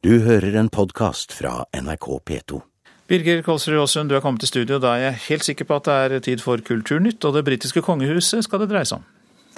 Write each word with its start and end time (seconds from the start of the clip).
Du 0.00 0.14
hører 0.24 0.54
en 0.56 0.70
podkast 0.72 1.34
fra 1.36 1.66
NRK 1.76 2.06
P2. 2.24 2.62
Birger 3.12 3.42
Kolsrud 3.44 3.82
Aasund, 3.82 4.08
du 4.08 4.14
er 4.16 4.22
kommet 4.24 4.40
til 4.40 4.48
studio. 4.48 4.78
Da 4.80 4.94
er 4.94 5.02
jeg 5.02 5.18
helt 5.26 5.44
sikker 5.44 5.66
på 5.68 5.76
at 5.76 5.90
det 5.90 5.96
er 6.00 6.22
tid 6.24 6.40
for 6.40 6.62
Kulturnytt, 6.64 7.20
og 7.28 7.34
det 7.36 7.42
britiske 7.44 7.82
kongehuset 7.84 8.46
skal 8.46 8.62
det 8.62 8.70
dreie 8.70 8.88
seg 8.88 9.02
om. 9.02 9.04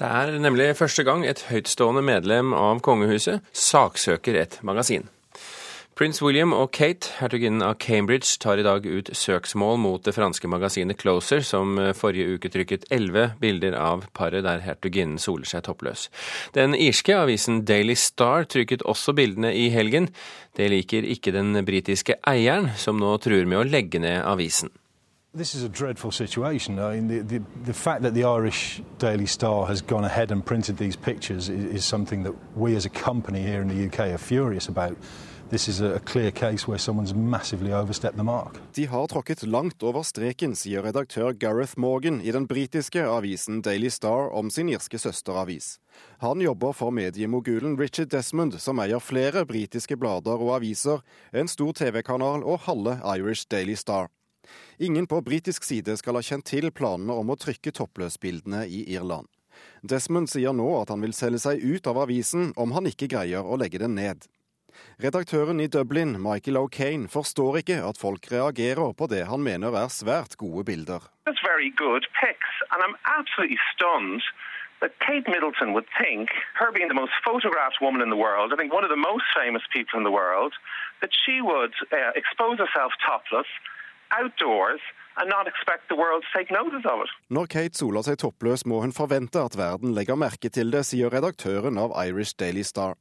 Det 0.00 0.08
er 0.08 0.34
nemlig 0.42 0.66
første 0.74 1.04
gang 1.06 1.22
et 1.30 1.44
høytstående 1.46 2.02
medlem 2.02 2.50
av 2.58 2.82
kongehuset 2.82 3.38
saksøker 3.54 4.40
et 4.40 4.58
magasin. 4.66 5.06
Prins 5.92 6.22
William 6.24 6.54
og 6.56 6.70
Kate, 6.72 7.10
hertuginnen 7.20 7.60
av 7.66 7.74
Cambridge, 7.84 8.38
tar 8.40 8.56
i 8.56 8.64
dag 8.64 8.86
ut 8.88 9.10
søksmål 9.12 9.76
mot 9.82 10.00
det 10.06 10.14
franske 10.16 10.48
magasinet 10.48 10.96
Closer, 10.96 11.44
som 11.44 11.76
eh, 11.76 11.90
forrige 11.92 12.38
uke 12.38 12.48
trykket 12.48 12.86
elleve 12.96 13.26
bilder 13.42 13.76
av 13.76 14.06
paret 14.16 14.46
der 14.46 14.64
hertuginnen 14.64 15.20
soler 15.20 15.44
seg 15.50 15.66
toppløs. 15.68 16.06
Den 16.56 16.72
irske 16.72 17.12
avisen 17.12 17.66
Daily 17.68 17.98
Star 18.00 18.48
trykket 18.48 18.86
også 18.88 19.12
bildene 19.18 19.52
i 19.52 19.68
helgen. 19.74 20.08
Det 20.56 20.72
liker 20.72 21.04
ikke 21.04 21.36
den 21.36 21.60
britiske 21.68 22.16
eieren, 22.24 22.72
som 22.80 22.96
nå 22.96 23.12
truer 23.20 23.44
med 23.44 23.60
å 23.60 23.68
legge 23.68 24.00
ned 24.00 24.24
avisen. 24.24 24.72
This 25.34 25.54
is 25.54 25.62
a 25.62 25.68
dreadful 25.70 26.10
situation. 26.10 26.78
I 26.78 26.96
mean, 26.96 27.08
the, 27.08 27.20
the, 27.20 27.42
the, 27.64 27.72
fact 27.72 28.02
that 28.02 28.12
the 28.12 28.24
Irish 28.24 28.82
Daily 28.98 29.24
Star 29.24 29.66
has 29.66 29.80
gone 29.80 30.04
ahead 30.04 30.30
and 30.30 30.44
printed 30.44 30.76
these 30.76 30.94
pictures 30.94 31.48
is, 31.48 31.64
is 31.64 31.84
something 31.86 32.22
that 32.24 32.34
we 32.54 32.76
as 32.76 32.84
a 32.84 32.90
company 32.90 33.40
here 33.40 33.62
in 33.62 33.68
the 33.68 33.86
UK 33.86 34.12
are 34.12 34.18
furious 34.18 34.68
about. 34.68 34.94
This 35.48 35.68
is 35.68 35.80
a 35.80 36.00
clear 36.00 36.30
case 36.30 36.68
where 36.68 36.76
someone's 36.76 37.14
massively 37.14 37.72
overstepped 37.72 38.16
the 38.18 38.22
mark. 38.22 38.60
De 38.74 38.84
har 38.86 39.06
tråkket 39.06 39.42
langt 39.42 39.82
over 39.82 40.02
streken, 40.02 40.54
sier 40.54 40.84
redaktør 40.84 41.32
Gareth 41.32 41.78
Morgan 41.78 42.20
i 42.20 42.32
den 42.32 42.46
britiske 42.46 43.00
avisen 43.00 43.62
Daily 43.62 43.88
Star 43.88 44.34
om 44.36 44.50
sin 44.50 44.68
irske 44.68 44.98
søsteravis. 44.98 45.78
Han 46.20 46.40
jobber 46.40 46.72
for 46.72 46.90
mediemogulen 46.90 47.80
Richard 47.80 48.12
Desmond, 48.12 48.60
som 48.60 48.84
eier 48.84 49.00
flere 49.00 49.46
britiske 49.46 49.96
blader 49.96 50.36
og 50.36 50.58
aviser, 50.60 51.00
en 51.32 51.48
stor 51.48 51.72
TV-kanal 51.72 52.44
og 52.44 52.66
halve 52.68 53.00
Irish 53.16 53.48
Daily 53.48 53.74
Star. 53.80 54.12
Ingen 54.78 55.06
på 55.06 55.20
britisk 55.20 55.64
side 55.64 55.96
skal 56.00 56.18
ha 56.18 56.22
kjent 56.24 56.46
til 56.48 56.70
planene 56.70 57.14
om 57.14 57.30
å 57.32 57.38
trykke 57.38 57.74
toppløsbildene 57.76 58.66
i 58.66 58.84
Irland. 58.94 59.28
Desmond 59.82 60.30
sier 60.30 60.54
nå 60.56 60.68
at 60.80 60.92
han 60.92 61.02
vil 61.04 61.14
selge 61.16 61.42
seg 61.44 61.62
ut 61.62 61.86
av 61.90 61.98
avisen 62.04 62.52
om 62.56 62.72
han 62.76 62.88
ikke 62.90 63.10
greier 63.12 63.46
å 63.46 63.58
legge 63.60 63.82
den 63.82 63.96
ned. 63.98 64.28
Redaktøren 65.02 65.60
i 65.60 65.68
Dublin, 65.68 66.16
Michael 66.22 66.58
O'Kane, 66.60 67.08
forstår 67.10 67.60
ikke 67.60 67.80
at 67.84 68.00
folk 68.00 68.28
reagerer 68.32 68.94
på 68.96 69.08
det 69.12 69.26
han 69.28 69.44
mener 69.44 69.74
er 69.76 69.92
svært 69.92 70.38
gode 70.40 70.64
bilder. 70.68 71.02
That 74.82 74.98
Kate 74.98 75.30
Middleton 75.30 75.74
would 75.74 75.86
think, 75.94 76.28
her 76.58 76.72
being 76.72 76.88
the 76.88 77.00
most 77.02 77.12
photographed 77.22 77.78
woman 77.80 78.02
in 78.02 78.10
the 78.10 78.18
world, 78.18 78.52
I 78.52 78.56
think 78.56 78.72
one 78.74 78.82
of 78.82 78.90
the 78.90 78.98
most 78.98 79.22
famous 79.30 79.62
people 79.70 79.96
in 79.96 80.02
the 80.02 80.10
world, 80.10 80.54
that 81.00 81.14
she 81.22 81.40
would 81.40 81.70
uh, 81.94 82.10
expose 82.18 82.58
herself 82.58 82.90
topless 83.06 83.46
outdoors 84.18 84.82
and 85.18 85.28
not 85.28 85.46
expect 85.46 85.88
the 85.88 85.96
world 85.96 86.22
to 86.24 86.30
take 86.38 86.50
notice 86.50 86.84
of 86.92 87.04
it. 87.04 87.10
Når 87.28 87.46
Kate 87.46 87.76
soler 87.76 88.04
seg 88.06 88.18
toppløs, 88.22 88.64
må 88.66 88.80
hun 88.80 88.92
forvente 88.96 89.40
at 89.40 89.56
verden 89.58 89.94
legger 89.96 90.16
merke 90.16 90.48
til 90.52 90.72
det, 90.72 90.84
sier 90.88 91.12
redaktøren 91.12 91.80
av 91.80 91.94
Irish 92.06 92.36
Daily 92.40 92.64
Star. 92.64 92.96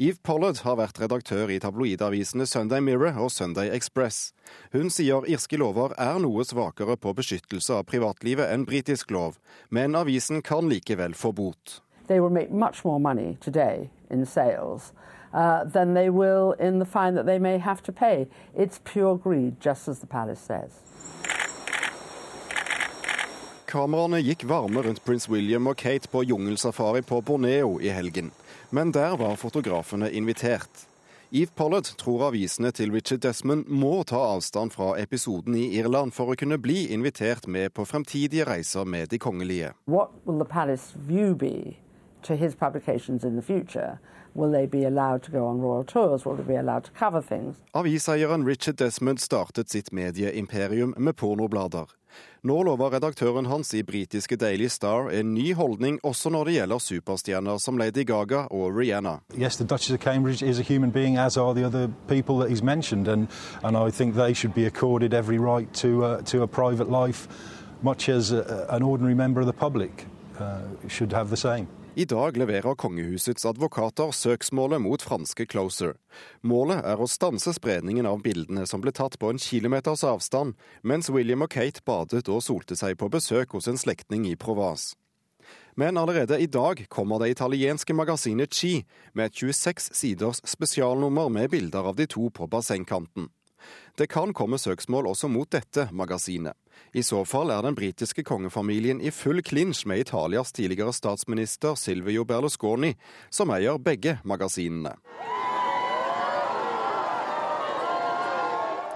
Eve 0.00 0.16
Pollard 0.24 0.62
har 0.64 0.78
vært 0.80 0.96
redaktør 1.02 1.50
i 1.52 1.58
tabloidavisene 1.60 2.46
Sunday 2.48 2.80
Mirror 2.80 3.18
og 3.20 3.28
Sunday 3.34 3.68
Express. 3.76 4.30
Hun 4.72 4.88
sier 4.88 5.26
irske 5.28 5.58
lover 5.60 5.92
er 6.00 6.16
noe 6.24 6.44
svakere 6.48 6.96
på 6.96 7.12
beskyttelse 7.18 7.76
av 7.76 7.84
privatlivet 7.90 8.48
enn 8.48 8.64
britisk 8.68 9.12
lov, 9.12 9.36
men 9.68 9.98
avisen 9.98 10.40
kan 10.40 10.72
likevel 10.72 11.12
få 11.12 11.34
bot. 11.36 11.82
They 12.08 12.18
will 12.18 12.32
make 12.32 12.50
much 12.50 12.80
more 12.84 12.98
money 12.98 13.36
today 13.44 13.90
in 14.10 14.24
sales 14.24 14.92
uh, 15.32 15.64
than 15.64 15.94
they 15.94 16.10
will 16.10 16.52
in 16.52 16.78
the 16.78 16.84
fine 16.84 17.14
that 17.14 17.26
they 17.26 17.38
may 17.38 17.58
have 17.58 17.82
to 17.82 17.92
pay. 17.92 18.28
It's 18.56 18.80
pure 18.84 19.16
greed, 19.16 19.60
just 19.60 19.88
as 19.88 19.98
the 20.00 20.06
palace 20.06 20.40
says. 20.40 20.80
Kameraene 23.70 24.18
gikk 24.26 24.44
varme 24.50 24.82
rundt 24.82 25.04
prins 25.04 25.28
William 25.28 25.66
og 25.70 25.76
Kate 25.76 26.08
på 26.10 26.24
jungelsafari 26.24 27.02
på 27.02 27.20
Borneo 27.20 27.78
i 27.80 27.88
helgen. 27.88 28.30
Men 28.70 28.92
der 28.92 29.16
var 29.16 29.36
fotografene 29.36 30.10
invitert. 30.10 30.86
Eve 31.32 31.50
Pollard 31.54 31.86
tror 31.98 32.24
avisene 32.26 32.72
til 32.74 32.90
Richard 32.90 33.20
Desmond 33.22 33.68
må 33.68 34.02
ta 34.02 34.18
avstand 34.32 34.72
fra 34.74 34.96
episoden 34.98 35.54
i 35.54 35.68
Irland 35.78 36.10
for 36.10 36.32
å 36.32 36.34
kunne 36.34 36.58
bli 36.58 36.88
invitert 36.90 37.46
med 37.46 37.70
på 37.70 37.84
fremtidige 37.86 38.48
reiser 38.48 38.82
med 38.82 39.12
de 39.14 39.18
kongelige. 39.22 39.70
Hva 39.86 40.08
vil 40.26 40.42
the 40.42 40.48
palace 40.50 40.98
view 41.06 41.36
be 41.38 41.78
to 42.26 42.34
his 42.34 42.56
publications 42.58 43.22
in 43.22 43.38
the 43.38 43.46
Aviseieren 47.74 48.46
Richard 48.46 48.76
Desmond 48.78 49.20
startet 49.20 49.70
sitt 49.70 49.92
medieimperium 49.92 50.94
med 50.96 51.16
pornoblader. 51.16 51.86
Nå 52.42 52.62
lover 52.64 52.94
redaktøren 52.94 53.46
hans 53.46 53.74
i 53.74 53.82
britiske 53.82 54.36
Daily 54.36 54.68
Star 54.72 55.10
en 55.12 55.34
ny 55.34 55.52
holdning 55.54 55.98
også 56.02 56.30
når 56.32 56.44
det 56.48 56.54
gjelder 56.54 56.78
superstjerner 56.78 57.58
som 57.58 57.78
Lady 57.78 58.04
Gaga 58.06 58.46
og 58.50 58.76
Rihanna. 58.76 59.18
Yes, 59.36 59.56
the 59.56 59.66
Duchess 59.66 59.90
of 59.90 60.00
Cambridge 60.00 60.42
is 60.42 60.58
a 60.58 60.62
human 60.62 60.90
being, 60.90 61.18
as 61.18 61.36
are 61.36 61.54
the 61.54 61.66
other 61.66 61.88
people 62.08 62.38
that 62.38 62.48
he's 62.48 62.62
mentioned, 62.62 63.08
and, 63.08 63.28
and 63.62 63.76
I 63.76 63.90
think 63.90 64.14
they 64.14 64.32
should 64.34 64.54
be 64.54 64.66
accorded 64.66 65.14
every 65.14 65.38
right 65.38 65.72
to, 65.82 66.04
uh, 66.04 66.22
to 66.22 66.42
a 66.42 66.46
private 66.46 66.90
life, 66.90 67.28
much 67.82 68.08
as 68.08 68.32
a, 68.32 68.66
an 68.70 68.82
ordinary 68.82 69.14
member 69.14 69.40
of 69.40 69.46
the 69.46 69.52
public 69.52 70.06
uh, 70.38 70.60
should 70.88 71.12
have 71.12 71.28
the 71.28 71.36
same. 71.36 71.66
I 72.00 72.04
dag 72.04 72.36
leverer 72.36 72.74
kongehusets 72.74 73.44
advokater 73.44 74.10
søksmålet 74.10 74.80
mot 74.80 75.02
franske 75.04 75.44
Closer. 75.46 75.98
Målet 76.40 76.78
er 76.88 76.96
å 76.96 77.08
stanse 77.10 77.52
spredningen 77.52 78.06
av 78.08 78.22
bildene 78.24 78.62
som 78.70 78.80
ble 78.80 78.94
tatt 78.96 79.18
på 79.20 79.28
en 79.28 79.40
kilometers 79.42 80.06
avstand 80.08 80.54
mens 80.80 81.10
William 81.12 81.44
og 81.44 81.50
Kate 81.52 81.84
badet 81.84 82.22
og 82.32 82.40
solte 82.46 82.78
seg 82.80 82.96
på 82.96 83.10
besøk 83.12 83.52
hos 83.52 83.68
en 83.68 83.76
slektning 83.76 84.24
i 84.30 84.32
Provence. 84.40 84.94
Men 85.76 86.00
allerede 86.00 86.40
i 86.40 86.48
dag 86.48 86.86
kommer 86.88 87.20
det 87.20 87.34
italienske 87.34 87.92
magasinet 87.92 88.56
Chi 88.56 88.78
med 89.12 89.28
et 89.28 89.44
26 89.44 89.92
siders 90.00 90.40
spesialnummer 90.48 91.28
med 91.28 91.52
bilder 91.52 91.92
av 91.92 92.00
de 92.00 92.08
to 92.08 92.30
på 92.32 92.48
bassengkanten. 92.48 93.28
Det 94.00 94.08
kan 94.08 94.32
komme 94.32 94.56
søksmål 94.56 95.12
også 95.12 95.28
mot 95.28 95.52
dette 95.52 95.90
magasinet. 95.92 96.56
I 96.92 97.02
så 97.02 97.24
fall 97.24 97.50
er 97.54 97.62
den 97.66 97.78
britiske 97.78 98.24
kongefamilien 98.26 99.00
i 99.00 99.12
full 99.14 99.42
klinsj 99.42 99.86
med 99.86 100.06
Italias 100.06 100.52
tidligere 100.52 100.92
statsminister 100.92 101.74
Silvio 101.78 102.24
Berlusconi, 102.24 102.94
som 103.30 103.52
eier 103.54 103.78
begge 103.78 104.18
magasinene. 104.24 104.96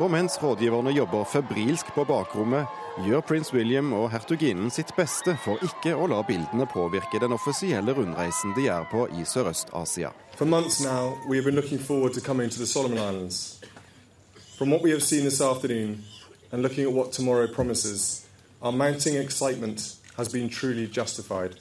Og 0.03 0.11
mens 0.11 0.35
rådgiverne 0.43 0.91
jobber 0.91 1.23
febrilsk 1.25 1.93
på 1.95 2.03
bakrommet, 2.05 2.67
gjør 3.07 3.21
prins 3.23 3.53
William 3.55 3.93
og 3.95 4.09
hertuginnen 4.11 4.73
sitt 4.75 4.91
beste 4.97 5.37
for 5.45 5.63
ikke 5.63 5.93
å 5.95 6.09
la 6.11 6.19
bildene 6.27 6.67
påvirke 6.67 7.21
den 7.23 7.35
offisielle 7.37 7.95
rundreisen 7.95 8.57
de 8.57 8.67
er 8.75 8.89
på 8.91 9.07
i 9.15 9.23
Sørøst-Asia. 9.23 10.11
For 10.35 10.51
måneder 10.51 10.83
nå 10.83 10.97
har 10.97 11.31
vi 11.31 11.45
sett 11.79 12.11
to 12.15 12.21
coming 12.21 12.51
to 12.51 12.59
the 12.59 12.67
Solomon 12.67 12.99
Islands. 12.99 13.61
Fra 14.59 14.67
what 14.67 14.83
vi 14.85 14.91
har 14.93 15.01
sett 15.01 15.23
this 15.23 15.41
afternoon, 15.41 16.03
and 16.55 16.63
looking 16.63 16.85
at 16.85 16.93
what 16.93 17.13
tomorrow 17.13 17.47
promises, 17.49 18.27
our 18.63 18.73
mounting 18.73 19.17
excitement 19.17 19.97
has 20.17 20.29
been 20.33 20.49
truly 20.49 20.87
justified. 20.87 21.57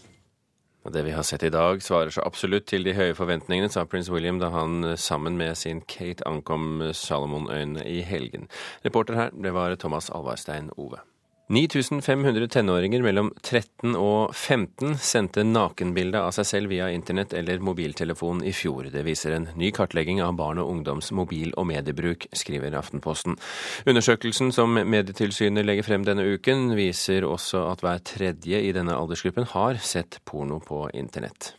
Og 0.85 0.93
Det 0.93 1.05
vi 1.05 1.11
har 1.11 1.23
sett 1.23 1.43
i 1.43 1.49
dag, 1.49 1.81
svarer 1.81 2.09
så 2.09 2.21
absolutt 2.25 2.65
til 2.67 2.85
de 2.85 2.93
høye 2.93 3.15
forventningene, 3.15 3.69
sa 3.71 3.85
prins 3.85 4.11
William 4.11 4.39
da 4.39 4.49
han 4.51 4.83
eh, 4.83 4.97
sammen 4.97 5.37
med 5.37 5.55
sin 5.55 5.81
Kate 5.81 6.27
ankom 6.27 6.83
Salomonøyene 6.93 7.87
i 7.87 8.01
helgen. 8.01 8.49
Reporter 8.85 9.15
her, 9.15 9.29
det 9.43 9.53
var 9.53 9.75
Thomas 9.75 10.09
Alvarstein 10.09 10.69
Ove. 10.77 10.99
9500 11.47 12.47
tenåringer 12.47 13.01
mellom 13.03 13.33
13 13.41 13.97
og 13.99 14.31
15 14.35 14.95
sendte 15.03 15.43
nakenbilde 15.43 16.21
av 16.23 16.31
seg 16.37 16.47
selv 16.47 16.71
via 16.71 16.87
internett 16.93 17.33
eller 17.35 17.59
mobiltelefon 17.59 18.39
i 18.47 18.53
fjor. 18.55 18.87
Det 18.93 19.03
viser 19.03 19.35
en 19.35 19.49
ny 19.59 19.73
kartlegging 19.75 20.21
av 20.23 20.37
barn 20.39 20.61
og 20.63 20.71
ungdoms 20.71 21.11
mobil- 21.11 21.51
og 21.59 21.67
mediebruk, 21.67 22.29
skriver 22.31 22.77
Aftenposten. 22.79 23.35
Undersøkelsen 23.83 24.53
som 24.55 24.71
Medietilsynet 24.73 25.67
legger 25.67 25.89
frem 25.89 26.07
denne 26.07 26.23
uken, 26.31 26.71
viser 26.79 27.27
også 27.27 27.65
at 27.73 27.83
hver 27.83 27.99
tredje 28.07 28.63
i 28.63 28.71
denne 28.75 28.95
aldersgruppen 28.95 29.51
har 29.51 29.83
sett 29.83 30.21
porno 30.23 30.61
på 30.63 30.85
internett. 30.95 31.53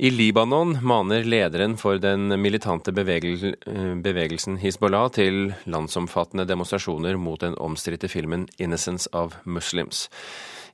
I 0.00 0.08
Libanon 0.10 0.78
maner 0.82 1.26
lederen 1.28 1.74
for 1.76 1.98
den 2.00 2.32
militante 2.40 2.88
bevegelsen 2.96 4.54
Hizbollah 4.62 5.10
til 5.12 5.50
landsomfattende 5.68 6.46
demonstrasjoner 6.48 7.18
mot 7.20 7.42
den 7.44 7.52
omstridte 7.60 8.08
filmen 8.08 8.46
'Innocence 8.56 9.10
of 9.12 9.36
Muslims'. 9.44 10.08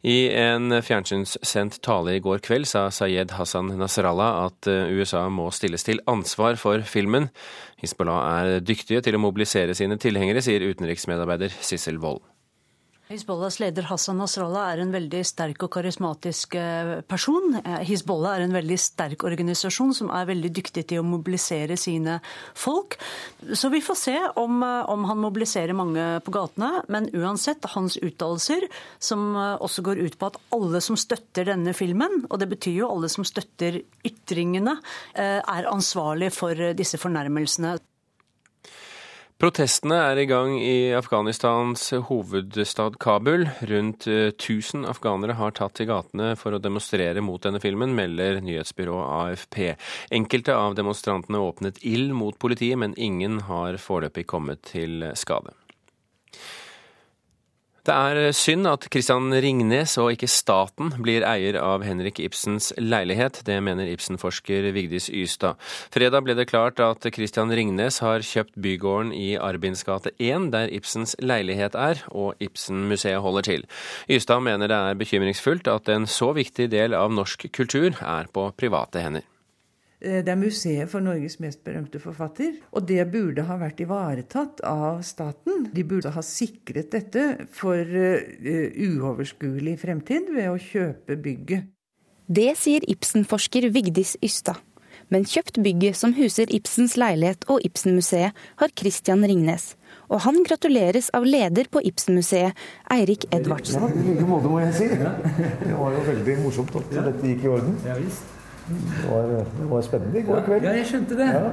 I 0.02 0.30
en 0.30 0.70
fjernsynssendt 0.70 1.80
tale 1.82 2.14
i 2.14 2.22
går 2.22 2.38
kveld 2.38 2.70
sa 2.70 2.86
Sayed 2.90 3.34
Hassan 3.34 3.74
Nasrallah 3.74 4.46
at 4.46 4.70
eh, 4.70 4.94
USA 4.94 5.28
må 5.28 5.50
stilles 5.50 5.82
til 5.82 5.98
ansvar 6.06 6.54
for 6.54 6.86
filmen. 6.86 7.26
Hizbollah 7.82 8.22
er 8.30 8.60
dyktige 8.60 9.02
til 9.02 9.18
å 9.18 9.24
mobilisere 9.26 9.74
sine 9.74 9.98
tilhengere, 9.98 10.38
sier 10.38 10.62
utenriksmedarbeider 10.70 11.50
Sissel 11.50 11.98
Wold. 11.98 12.22
Hizbollahs 13.06 13.60
leder 13.62 13.86
Hassan 13.86 14.16
Nasrallah 14.18 14.72
er 14.72 14.80
en 14.82 14.90
veldig 14.90 15.20
sterk 15.28 15.60
og 15.62 15.70
karismatisk 15.76 16.56
eh, 16.58 16.88
person. 17.06 17.54
Eh, 17.60 17.84
Hizbollah 17.86 18.34
er 18.34 18.46
en 18.48 18.56
veldig 18.56 18.78
sterk 18.82 19.22
organisasjon 19.28 19.92
som 19.94 20.10
er 20.10 20.26
veldig 20.26 20.50
dyktig 20.56 20.88
til 20.90 21.04
å 21.04 21.06
mobilisere 21.06 21.78
sine 21.78 22.18
folk. 22.58 22.98
Så 23.54 23.70
vi 23.70 23.78
får 23.86 24.00
se 24.00 24.16
om, 24.42 24.58
eh, 24.58 24.90
om 24.90 25.06
han 25.06 25.22
mobiliserer 25.22 25.78
mange 25.78 26.08
på 26.26 26.34
gatene. 26.34 26.82
Men 26.90 27.06
uansett, 27.14 27.70
hans 27.76 27.94
uttalelser, 28.02 28.66
som 28.98 29.38
også 29.38 29.86
går 29.86 30.02
ut 30.02 30.18
på 30.18 30.32
at 30.32 30.42
alle 30.56 30.82
som 30.82 30.98
støtter 30.98 31.52
denne 31.52 31.78
filmen, 31.78 32.24
og 32.26 32.40
det 32.42 32.50
betyr 32.56 32.80
jo 32.82 32.90
alle 32.90 33.10
som 33.12 33.26
støtter 33.26 33.84
ytringene, 34.06 34.80
er 35.14 35.68
ansvarlig 35.70 36.32
for 36.34 36.58
disse 36.74 36.98
fornærmelsene. 36.98 37.76
Protestene 39.36 39.98
er 40.00 40.16
i 40.16 40.24
gang 40.24 40.54
i 40.56 40.94
Afghanistans 40.96 41.90
hovedstad 42.08 42.94
Kabul. 42.96 43.42
Rundt 43.68 44.06
1000 44.08 44.86
afghanere 44.88 45.36
har 45.36 45.52
tatt 45.52 45.74
til 45.76 45.90
gatene 45.90 46.30
for 46.40 46.56
å 46.56 46.60
demonstrere 46.64 47.20
mot 47.20 47.44
denne 47.44 47.60
filmen, 47.60 47.92
melder 47.98 48.40
nyhetsbyrået 48.40 49.10
AFP. 49.18 49.58
Enkelte 50.16 50.56
av 50.56 50.78
demonstrantene 50.78 51.42
åpnet 51.44 51.82
ild 51.84 52.16
mot 52.16 52.38
politiet, 52.40 52.80
men 52.80 52.96
ingen 52.96 53.42
har 53.50 53.76
foreløpig 53.76 54.24
kommet 54.32 54.64
til 54.72 55.04
skade. 55.12 55.52
Det 57.86 57.94
er 57.94 58.32
synd 58.34 58.66
at 58.66 58.88
Christian 58.90 59.30
Ringnes 59.30 59.92
og 60.02 60.08
ikke 60.16 60.26
staten 60.26 60.88
blir 60.98 61.22
eier 61.22 61.54
av 61.60 61.84
Henrik 61.86 62.18
Ibsens 62.18 62.72
leilighet. 62.82 63.44
Det 63.46 63.60
mener 63.62 63.86
Ibsen-forsker 63.92 64.66
Vigdis 64.74 65.06
Ystad. 65.06 65.54
Fredag 65.94 66.24
ble 66.26 66.34
det 66.34 66.48
klart 66.50 66.82
at 66.82 67.06
Christian 67.14 67.54
Ringnes 67.54 68.00
har 68.02 68.26
kjøpt 68.26 68.58
bygården 68.58 69.14
i 69.14 69.36
Arbins 69.38 69.86
gate 69.86 70.10
1, 70.18 70.50
der 70.56 70.74
Ibsens 70.74 71.14
leilighet 71.22 71.78
er, 71.78 72.02
og 72.10 72.34
Ibsen-museet 72.42 73.22
holder 73.22 73.46
til. 73.52 73.64
Ystad 74.10 74.42
mener 74.42 74.66
det 74.66 74.82
er 74.82 74.98
bekymringsfullt 74.98 75.70
at 75.70 75.94
en 75.94 76.10
så 76.10 76.32
viktig 76.34 76.66
del 76.74 76.98
av 76.98 77.14
norsk 77.14 77.46
kultur 77.54 77.94
er 78.02 78.26
på 78.34 78.50
private 78.58 79.06
hender. 79.06 79.30
Eh, 80.00 80.20
det 80.24 80.32
er 80.32 80.40
museet 80.40 80.90
for 80.92 81.04
Norges 81.04 81.38
mest 81.40 81.62
berømte 81.64 82.00
forfatter. 82.02 82.58
Og 82.76 82.84
det 82.88 83.00
burde 83.12 83.46
ha 83.48 83.56
vært 83.60 83.80
ivaretatt 83.84 84.60
av 84.66 85.00
staten. 85.06 85.70
De 85.72 85.84
burde 85.88 86.12
ha 86.12 86.24
sikret 86.24 86.92
dette 86.92 87.48
for 87.56 87.80
uh, 87.80 88.76
uoverskuelig 88.76 89.78
fremtid 89.80 90.30
ved 90.36 90.52
å 90.52 90.60
kjøpe 90.60 91.16
bygget. 91.16 91.72
Det 92.26 92.52
sier 92.58 92.84
Ibsen-forsker 92.90 93.68
Vigdis 93.70 94.16
Ystad. 94.24 94.58
Men 95.12 95.22
kjøpt 95.28 95.60
bygget 95.62 95.94
som 95.94 96.16
huser 96.16 96.50
Ibsens 96.50 96.96
leilighet 96.98 97.44
og 97.52 97.62
Ibsen-museet, 97.66 98.34
har 98.34 98.72
Christian 98.74 99.22
Ringnes. 99.22 99.76
Og 100.10 100.24
han 100.26 100.40
gratuleres 100.46 101.12
av 101.14 101.26
leder 101.26 101.70
på 101.70 101.82
Ibsen-museet, 101.86 102.56
Eirik 102.90 103.28
Edvardsen. 103.30 103.86
Ja, 103.86 103.92
I 103.92 104.06
like 104.08 104.26
måte, 104.26 104.50
må 104.50 104.58
jeg 104.64 104.74
si. 104.80 104.88
Det 104.90 105.76
var 105.78 105.94
jo 105.94 106.06
veldig 106.10 106.40
morsomt 106.42 106.74
at 106.82 106.96
dette 106.96 107.30
gikk 107.30 107.46
i 107.46 107.54
orden. 107.54 107.78
Ja, 107.86 108.00
visst. 108.00 108.35
Det 108.66 109.08
var, 109.10 109.32
det 109.46 109.70
var 109.70 109.82
spennende 109.86 110.18
i 110.20 110.26
går 110.26 110.44
kveld. 110.46 110.64
Ja, 110.66 110.74
jeg 110.80 110.86
skjønte 110.90 111.18
det. 111.18 111.26
Ja. 111.30 111.50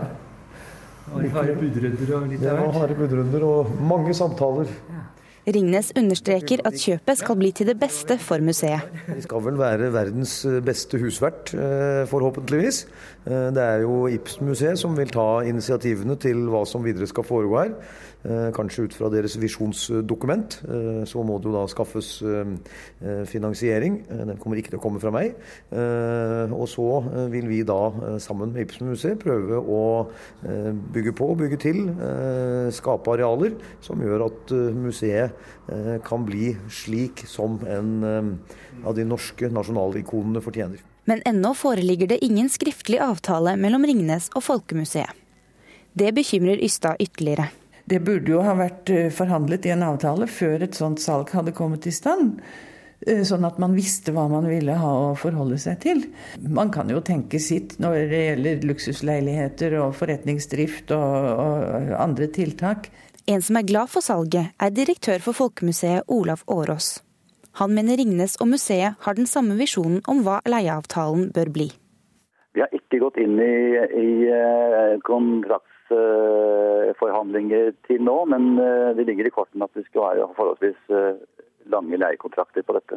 Det 1.14 1.30
var 1.30 1.42
harde 1.44 1.56
budrunder 1.60 2.14
og 2.18 2.30
litt 2.32 2.46
av 2.48 2.58
hvert. 2.58 2.78
Harde 2.80 2.96
budrunder 2.98 3.46
og 3.46 3.74
mange 3.86 4.16
samtaler. 4.18 4.72
Ringnes 5.44 5.90
understreker 6.00 6.62
at 6.64 6.78
kjøpet 6.80 7.20
skal 7.20 7.36
bli 7.36 7.50
til 7.52 7.68
det 7.68 7.76
beste 7.76 8.16
for 8.24 8.40
museet. 8.40 8.86
Vi 9.10 9.26
skal 9.26 9.44
vel 9.44 9.58
være 9.60 9.90
verdens 9.92 10.38
beste 10.64 11.02
husvert, 11.02 11.52
eh, 11.52 12.06
forhåpentligvis. 12.08 12.86
Eh, 13.26 13.50
det 13.56 13.64
er 13.64 13.84
jo 13.86 14.08
Ibsen-museet 14.12 14.80
som 14.80 14.96
vil 14.98 15.12
ta 15.12 15.44
initiativene 15.48 16.18
til 16.20 16.44
hva 16.52 16.66
som 16.68 16.84
videre 16.84 17.08
skal 17.08 17.24
foregå 17.28 17.60
her. 17.62 17.72
Eh, 18.24 18.50
kanskje 18.56 18.88
ut 18.88 18.96
fra 18.98 19.10
deres 19.12 19.38
visjonsdokument. 19.40 20.58
Eh, 20.68 21.02
så 21.08 21.24
må 21.24 21.38
det 21.40 21.48
jo 21.48 21.56
da 21.56 21.64
skaffes 21.72 22.12
finansiering. 23.32 24.02
Den 24.10 24.38
kommer 24.40 24.60
ikke 24.60 24.74
til 24.74 24.80
å 24.80 24.84
komme 24.84 25.00
fra 25.02 25.12
meg. 25.14 25.36
Og 26.54 26.66
så 26.70 26.88
vil 27.32 27.48
vi 27.50 27.62
da 27.68 28.18
sammen 28.24 28.54
med 28.54 28.66
Ibsen-museet 28.66 29.20
prøve 29.24 29.60
å 29.60 29.82
bygge 30.94 31.16
på 31.18 31.32
og 31.34 31.42
bygge 31.42 31.60
til. 31.64 31.82
Skape 32.76 33.16
arealer 33.16 33.58
som 33.84 34.02
gjør 34.04 34.28
at 34.30 34.56
museet 34.78 36.00
kan 36.06 36.26
bli 36.28 36.54
slik 36.72 37.26
som 37.28 37.60
en 37.68 38.40
av 38.84 38.96
de 38.96 39.08
norske 39.08 39.52
nasjonalikonene 39.52 40.44
fortjener. 40.44 40.93
Men 41.06 41.22
ennå 41.26 41.54
foreligger 41.54 42.08
det 42.08 42.26
ingen 42.26 42.50
skriftlig 42.50 43.00
avtale 43.04 43.58
mellom 43.60 43.86
Ringnes 43.86 44.30
og 44.36 44.44
Folkemuseet. 44.44 45.12
Det 45.94 46.12
bekymrer 46.16 46.64
Ystad 46.64 46.96
ytterligere. 47.00 47.50
Det 47.86 48.00
burde 48.00 48.32
jo 48.32 48.42
ha 48.42 48.54
vært 48.58 48.90
eh, 48.90 49.10
forhandlet 49.12 49.68
i 49.68 49.74
en 49.76 49.84
avtale 49.84 50.28
før 50.32 50.64
et 50.64 50.78
sånt 50.78 51.02
salg 51.04 51.34
hadde 51.36 51.54
kommet 51.54 51.86
i 51.86 51.94
stand. 51.94 52.40
Eh, 53.04 53.22
sånn 53.28 53.44
at 53.44 53.60
man 53.60 53.76
visste 53.76 54.14
hva 54.16 54.26
man 54.32 54.48
ville 54.48 54.78
ha 54.80 54.92
å 55.10 55.14
forholde 55.20 55.60
seg 55.60 55.82
til. 55.84 56.06
Man 56.40 56.72
kan 56.74 56.90
jo 56.90 57.04
tenke 57.04 57.42
sitt 57.44 57.76
når 57.84 58.00
det 58.12 58.22
gjelder 58.24 58.68
luksusleiligheter 58.72 59.78
og 59.84 59.96
forretningsdrift 60.00 60.96
og, 60.96 61.32
og 61.44 61.96
andre 62.00 62.32
tiltak. 62.32 62.90
En 63.28 63.44
som 63.44 63.60
er 63.60 63.68
glad 63.68 63.92
for 63.92 64.04
salget, 64.04 64.56
er 64.60 64.76
direktør 64.76 65.22
for 65.24 65.36
Folkemuseet 65.36 66.10
Olav 66.12 66.44
Årås. 66.52 66.98
Han 67.60 67.70
mener 67.78 67.98
Ringnes 68.00 68.34
og 68.42 68.48
museet 68.54 68.92
har 69.06 69.14
den 69.18 69.28
samme 69.30 69.54
visjonen 69.60 70.02
om 70.10 70.18
hva 70.26 70.38
leieavtalen 70.50 71.24
bør 71.36 71.50
bli. 71.54 71.68
Vi 72.54 72.60
har 72.62 72.70
ikke 72.74 73.00
gått 73.02 73.18
inn 73.22 73.40
i, 73.42 73.78
i 73.78 74.30
kontraktsforhandlinger 75.06 77.72
til 77.88 78.02
nå, 78.06 78.26
men 78.30 78.60
eh, 78.62 78.96
det 78.98 79.06
ligger 79.10 79.26
i 79.28 79.32
kortene 79.34 79.66
at 79.66 79.78
vi 79.78 79.84
skal 79.88 80.02
være 80.06 80.36
forholdsvis 80.38 80.82
eh, 80.94 81.14
lange 81.74 81.98
leiekontrakter 81.98 82.62
på 82.68 82.74
dette. 82.78 82.96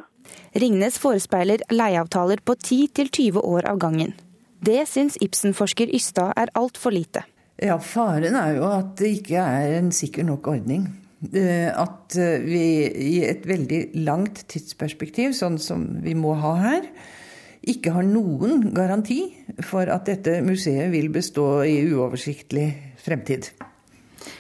Ringnes 0.61 0.95
forespeiler 1.01 1.59
leieavtaler 1.73 2.39
på 2.45 2.53
10-20 2.59 3.41
år 3.41 3.63
av 3.71 3.77
gangen. 3.81 4.13
Det 4.61 4.89
syns 4.89 5.17
Ibsen-forsker 5.23 5.89
Ystad 5.95 6.33
er 6.37 6.51
altfor 6.59 6.91
lite. 6.95 7.23
Ja, 7.63 7.79
Faren 7.81 8.35
er 8.37 8.57
jo 8.59 8.65
at 8.69 9.01
det 9.01 9.09
ikke 9.21 9.41
er 9.41 9.79
en 9.79 9.93
sikker 9.95 10.25
nok 10.29 10.47
ordning. 10.53 11.06
At 11.17 12.17
eh, 12.21 12.43
vi 12.45 12.65
i 12.85 13.13
et 13.25 13.47
veldig 13.49 13.81
langt 14.05 14.43
tidsperspektiv, 14.53 15.33
sånn 15.37 15.57
som 15.63 15.87
vi 16.05 16.13
må 16.19 16.35
ha 16.43 16.53
her, 16.61 16.91
ikke 17.67 17.95
har 17.97 18.05
noen 18.07 18.69
garanti 18.77 19.23
for 19.65 19.89
at 19.91 20.07
dette 20.07 20.39
museet 20.47 20.93
vil 20.93 21.09
bestå 21.11 21.65
i 21.67 21.81
uoversiktlig 21.89 22.69
fremtid. 23.01 23.49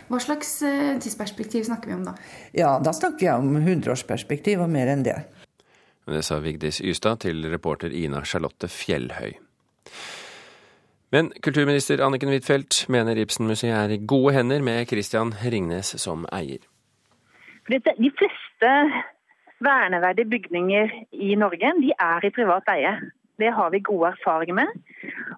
Hva 0.06 0.20
slags 0.22 0.52
eh, 0.66 0.98
tidsperspektiv 1.02 1.64
snakker 1.66 1.90
vi 1.90 1.96
om 1.96 2.04
da? 2.06 2.14
Ja, 2.54 2.76
Da 2.78 2.92
snakker 2.94 3.30
jeg 3.30 3.40
om 3.40 3.56
hundreårsperspektiv 3.64 4.62
og 4.62 4.70
mer 4.70 4.92
enn 4.92 5.06
det. 5.06 5.16
Det 6.06 6.22
sa 6.22 6.38
Vigdis 6.38 6.78
Ystad 6.84 7.24
til 7.24 7.48
reporter 7.50 7.90
Ina 7.90 8.20
Charlotte 8.22 8.68
Fjellhøy. 8.70 9.32
Men 11.16 11.30
kulturminister 11.40 12.02
Anniken 12.04 12.28
Huitfeldt 12.28 12.82
mener 12.92 13.16
Ibsen-museet 13.16 13.72
er 13.72 13.92
i 13.94 13.96
gode 14.12 14.34
hender 14.36 14.60
med 14.60 14.82
Christian 14.90 15.30
Ringnes 15.52 15.94
som 16.02 16.26
eier. 16.38 16.60
De 17.70 18.10
fleste 18.18 18.72
verneverdige 19.64 20.28
bygninger 20.34 20.92
i 21.28 21.30
Norge 21.40 21.70
de 21.78 21.94
er 22.08 22.26
i 22.28 22.32
privat 22.36 22.68
eie. 22.74 22.92
Det 23.40 23.54
har 23.58 23.72
vi 23.72 23.80
gode 23.88 24.10
erfaringer 24.10 24.58
med. 24.60 24.76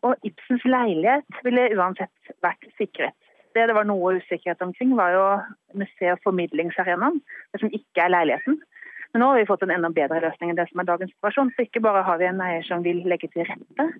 Og 0.02 0.16
Ibsens 0.26 0.66
leilighet 0.66 1.38
ville 1.46 1.68
uansett 1.78 2.34
vært 2.42 2.66
sikret. 2.80 3.14
Det 3.54 3.70
det 3.70 3.78
var 3.78 3.86
noe 3.86 4.16
usikkerhet 4.18 4.66
omkring, 4.66 4.96
var 4.98 5.14
jo 5.14 5.24
museet- 5.78 6.18
og 6.18 6.26
formidlingsarenaen, 6.26 7.22
det 7.52 7.62
som 7.62 7.70
ikke 7.70 8.02
er 8.02 8.14
leiligheten. 8.16 8.58
Men 9.12 9.22
nå 9.22 9.30
har 9.30 9.38
vi 9.38 9.48
fått 9.54 9.62
en 9.62 9.78
enda 9.78 9.94
bedre 9.94 10.24
løsning 10.26 10.50
enn 10.50 10.58
det 10.58 10.66
som 10.72 10.82
er 10.82 10.90
dagens 10.90 11.14
situasjon. 11.14 11.54
Så 11.54 11.70
ikke 11.70 11.86
bare 11.86 12.02
har 12.02 12.18
vi 12.18 12.26
en 12.26 12.46
eier 12.50 12.66
som 12.66 12.82
vil 12.82 13.04
legge 13.06 13.30
til 13.30 13.46
rette 13.46 13.92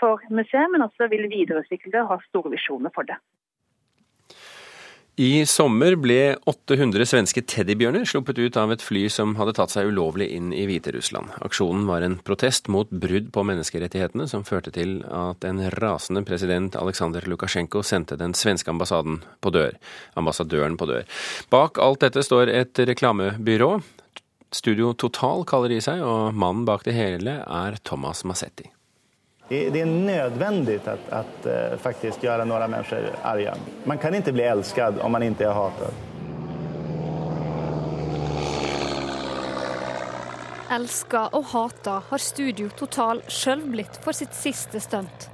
for 0.00 0.22
museet, 0.30 0.70
men 0.72 0.86
også 0.86 1.10
vil 1.12 1.28
videreutvikle 1.30 2.04
og 2.04 2.14
ha 2.14 2.22
store 2.28 2.54
visjoner 2.54 2.94
for 2.94 3.08
det. 3.08 3.18
I 5.18 5.42
sommer 5.50 5.96
ble 5.98 6.36
800 6.46 7.02
svenske 7.10 7.42
teddybjørner 7.50 8.04
sluppet 8.06 8.38
ut 8.38 8.54
av 8.60 8.70
et 8.70 8.84
fly 8.86 9.00
som 9.10 9.32
hadde 9.34 9.56
tatt 9.58 9.72
seg 9.72 9.88
ulovlig 9.90 10.28
inn 10.36 10.52
i 10.54 10.62
Hviterussland. 10.68 11.32
Aksjonen 11.42 11.88
var 11.88 12.06
en 12.06 12.14
protest 12.22 12.70
mot 12.70 12.86
brudd 12.86 13.32
på 13.34 13.42
menneskerettighetene, 13.48 14.28
som 14.30 14.46
førte 14.46 14.70
til 14.76 15.00
at 15.10 15.42
en 15.48 15.58
rasende 15.74 16.22
president 16.22 16.78
Aleksandr 16.78 17.26
Lukasjenko 17.26 17.82
sendte 17.82 18.20
den 18.20 18.36
svenske 18.38 18.70
ambassaden 18.70 19.18
på 19.42 19.50
dør. 19.58 19.74
Ambassadøren 20.22 20.78
på 20.78 20.86
dør. 20.86 21.02
Bak 21.50 21.82
alt 21.82 22.06
dette 22.06 22.22
står 22.22 22.54
et 22.54 22.86
reklamebyrå. 22.86 23.72
Studio 24.54 24.94
Total 24.94 25.42
kaller 25.50 25.74
de 25.74 25.82
seg, 25.82 25.98
og 25.98 26.30
mannen 26.30 26.62
bak 26.68 26.86
det 26.86 26.94
hele 26.94 27.40
er 27.42 27.82
Thomas 27.82 28.22
Massetti. 28.22 28.70
Det 29.48 29.80
är 29.80 29.86
nödvändigt 29.86 30.88
att, 30.88 31.10
att 31.10 31.46
uh, 31.46 31.78
faktiskt 31.78 32.22
göra 32.22 32.44
några. 32.44 32.68
Man 33.84 33.98
kan 33.98 34.14
inte 34.14 34.32
bli 34.32 34.42
älskad 34.42 34.98
om 35.00 35.12
man 35.12 35.22
inte 35.22 35.44
är 35.44 35.52
hatad. 35.52 35.92
Elska 40.70 41.22
og 41.32 41.44
hata 41.44 42.02
har 42.10 42.20
Studio 42.20 42.68
Total 42.76 43.22
sjøl 43.28 43.62
blitt 43.72 43.96
for 44.04 44.12
sitt 44.12 44.34
siste 44.36 44.80
stunt. 44.84 45.30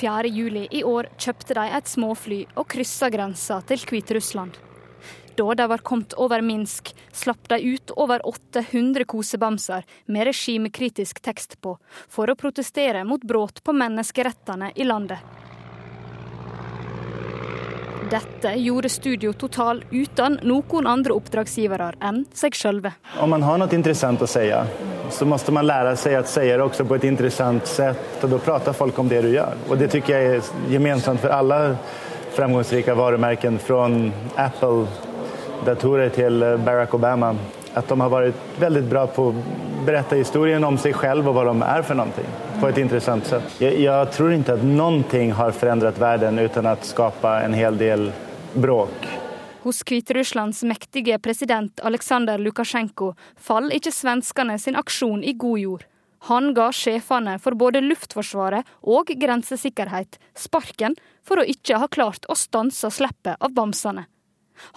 4.7 0.00 0.68
i 0.70 0.80
år 0.84 1.10
kjøpte 1.20 1.54
de 1.58 1.66
et 1.76 1.88
småfly 1.88 2.38
og 2.56 2.70
kryssa 2.72 3.10
grensa 3.12 3.60
til 3.68 3.84
Hviterussland. 3.84 4.56
Da 5.34 5.54
de 5.54 5.68
var 5.68 5.78
kommet 5.78 6.12
over 6.12 6.42
Minsk, 6.44 6.94
slapp 7.12 7.48
de 7.48 7.60
ut 7.60 7.90
over 7.90 8.26
800 8.26 9.04
kosebamser 9.04 9.84
med 10.06 10.26
regimekritisk 10.28 11.22
tekst 11.24 11.60
på, 11.60 11.78
for 12.08 12.30
å 12.30 12.36
protestere 12.36 13.04
mot 13.08 13.22
brudd 13.24 13.62
på 13.64 13.72
menneskerettene 13.72 14.72
i 14.76 14.84
landet. 14.84 15.18
Dette 18.12 18.50
gjorde 18.60 18.88
Studio 18.92 19.32
Total 19.32 19.84
uten 19.90 20.34
noen 20.44 20.86
andre 20.86 21.14
oppdragsgivere 21.16 21.94
enn 22.04 22.26
seg 22.36 22.52
sjølve. 22.52 22.92
Om 23.16 23.30
man 23.32 23.46
har 23.46 23.62
noe 23.62 23.72
interessant 23.72 24.20
å 24.20 24.28
si, 24.28 24.50
så 25.16 25.24
må 25.24 25.38
man 25.56 25.64
lære 25.64 25.94
seg 25.96 26.18
å 26.18 26.26
si 26.28 26.44
det 26.44 26.60
også 26.60 26.84
på 26.84 26.98
et 26.98 27.06
interessant 27.08 27.64
sett. 27.70 28.18
Og 28.20 28.34
da 28.34 28.40
prater 28.42 28.76
folk 28.76 29.00
om 29.00 29.08
det 29.08 29.22
du 29.24 29.30
gjør. 29.32 29.56
Og 29.70 29.80
det 29.80 29.88
syns 29.94 30.12
jeg 30.12 30.34
er 30.34 30.52
gemensamt 30.68 31.24
for 31.24 31.32
alle 31.32 31.62
framgangsrike 32.36 32.92
varemerker, 33.00 33.56
fra 33.64 33.88
Apple-datorer 35.62 36.10
til 36.10 36.42
Barack 36.66 36.94
Obama. 36.94 37.28
At 37.78 37.86
de 37.86 37.94
har 38.00 38.10
vært 38.10 38.58
veldig 38.58 38.80
bra 38.90 39.04
på 39.06 39.28
å 39.30 39.34
berette 39.86 40.18
historien 40.18 40.64
om 40.66 40.74
seg 40.74 40.96
selv 40.98 41.28
og 41.30 41.36
hva 41.36 41.44
de 41.46 41.62
er 41.62 41.84
for 41.86 41.98
noe. 42.00 42.24
På 42.58 42.66
et 42.66 42.80
interessant 42.82 43.28
sett. 43.30 43.46
Jeg, 43.62 43.78
jeg 43.84 44.10
tror 44.16 44.34
ikke 44.34 44.56
at 44.58 44.64
noe 44.66 45.22
har 45.38 45.54
forandret 45.54 46.00
verden 46.02 46.42
uten 46.42 46.66
å 46.66 46.74
skape 46.82 47.36
en 47.46 47.54
hel 47.54 47.78
del 47.78 48.10
bråk. 48.58 49.06
Hos 49.62 49.84
Hviterusslands 49.86 50.64
mektige 50.66 51.20
president 51.22 51.78
Aleksandr 51.86 52.42
Lukasjenko 52.42 53.12
faller 53.38 53.78
ikke 53.78 53.94
svenskene 53.94 54.58
sin 54.58 54.74
aksjon 54.74 55.22
i 55.22 55.36
god 55.38 55.62
jord. 55.62 55.84
Han 56.26 56.50
ga 56.58 56.72
sjefene 56.74 57.36
for 57.42 57.54
både 57.54 57.84
Luftforsvaret 57.86 58.66
og 58.82 59.14
grensesikkerhet 59.14 60.18
sparken 60.34 60.98
for 61.22 61.38
å 61.38 61.46
ikke 61.46 61.78
ha 61.78 61.86
klart 61.86 62.26
å 62.26 62.34
stanse 62.38 62.90
slippet 62.90 63.38
av 63.38 63.54
bamsene. 63.54 64.08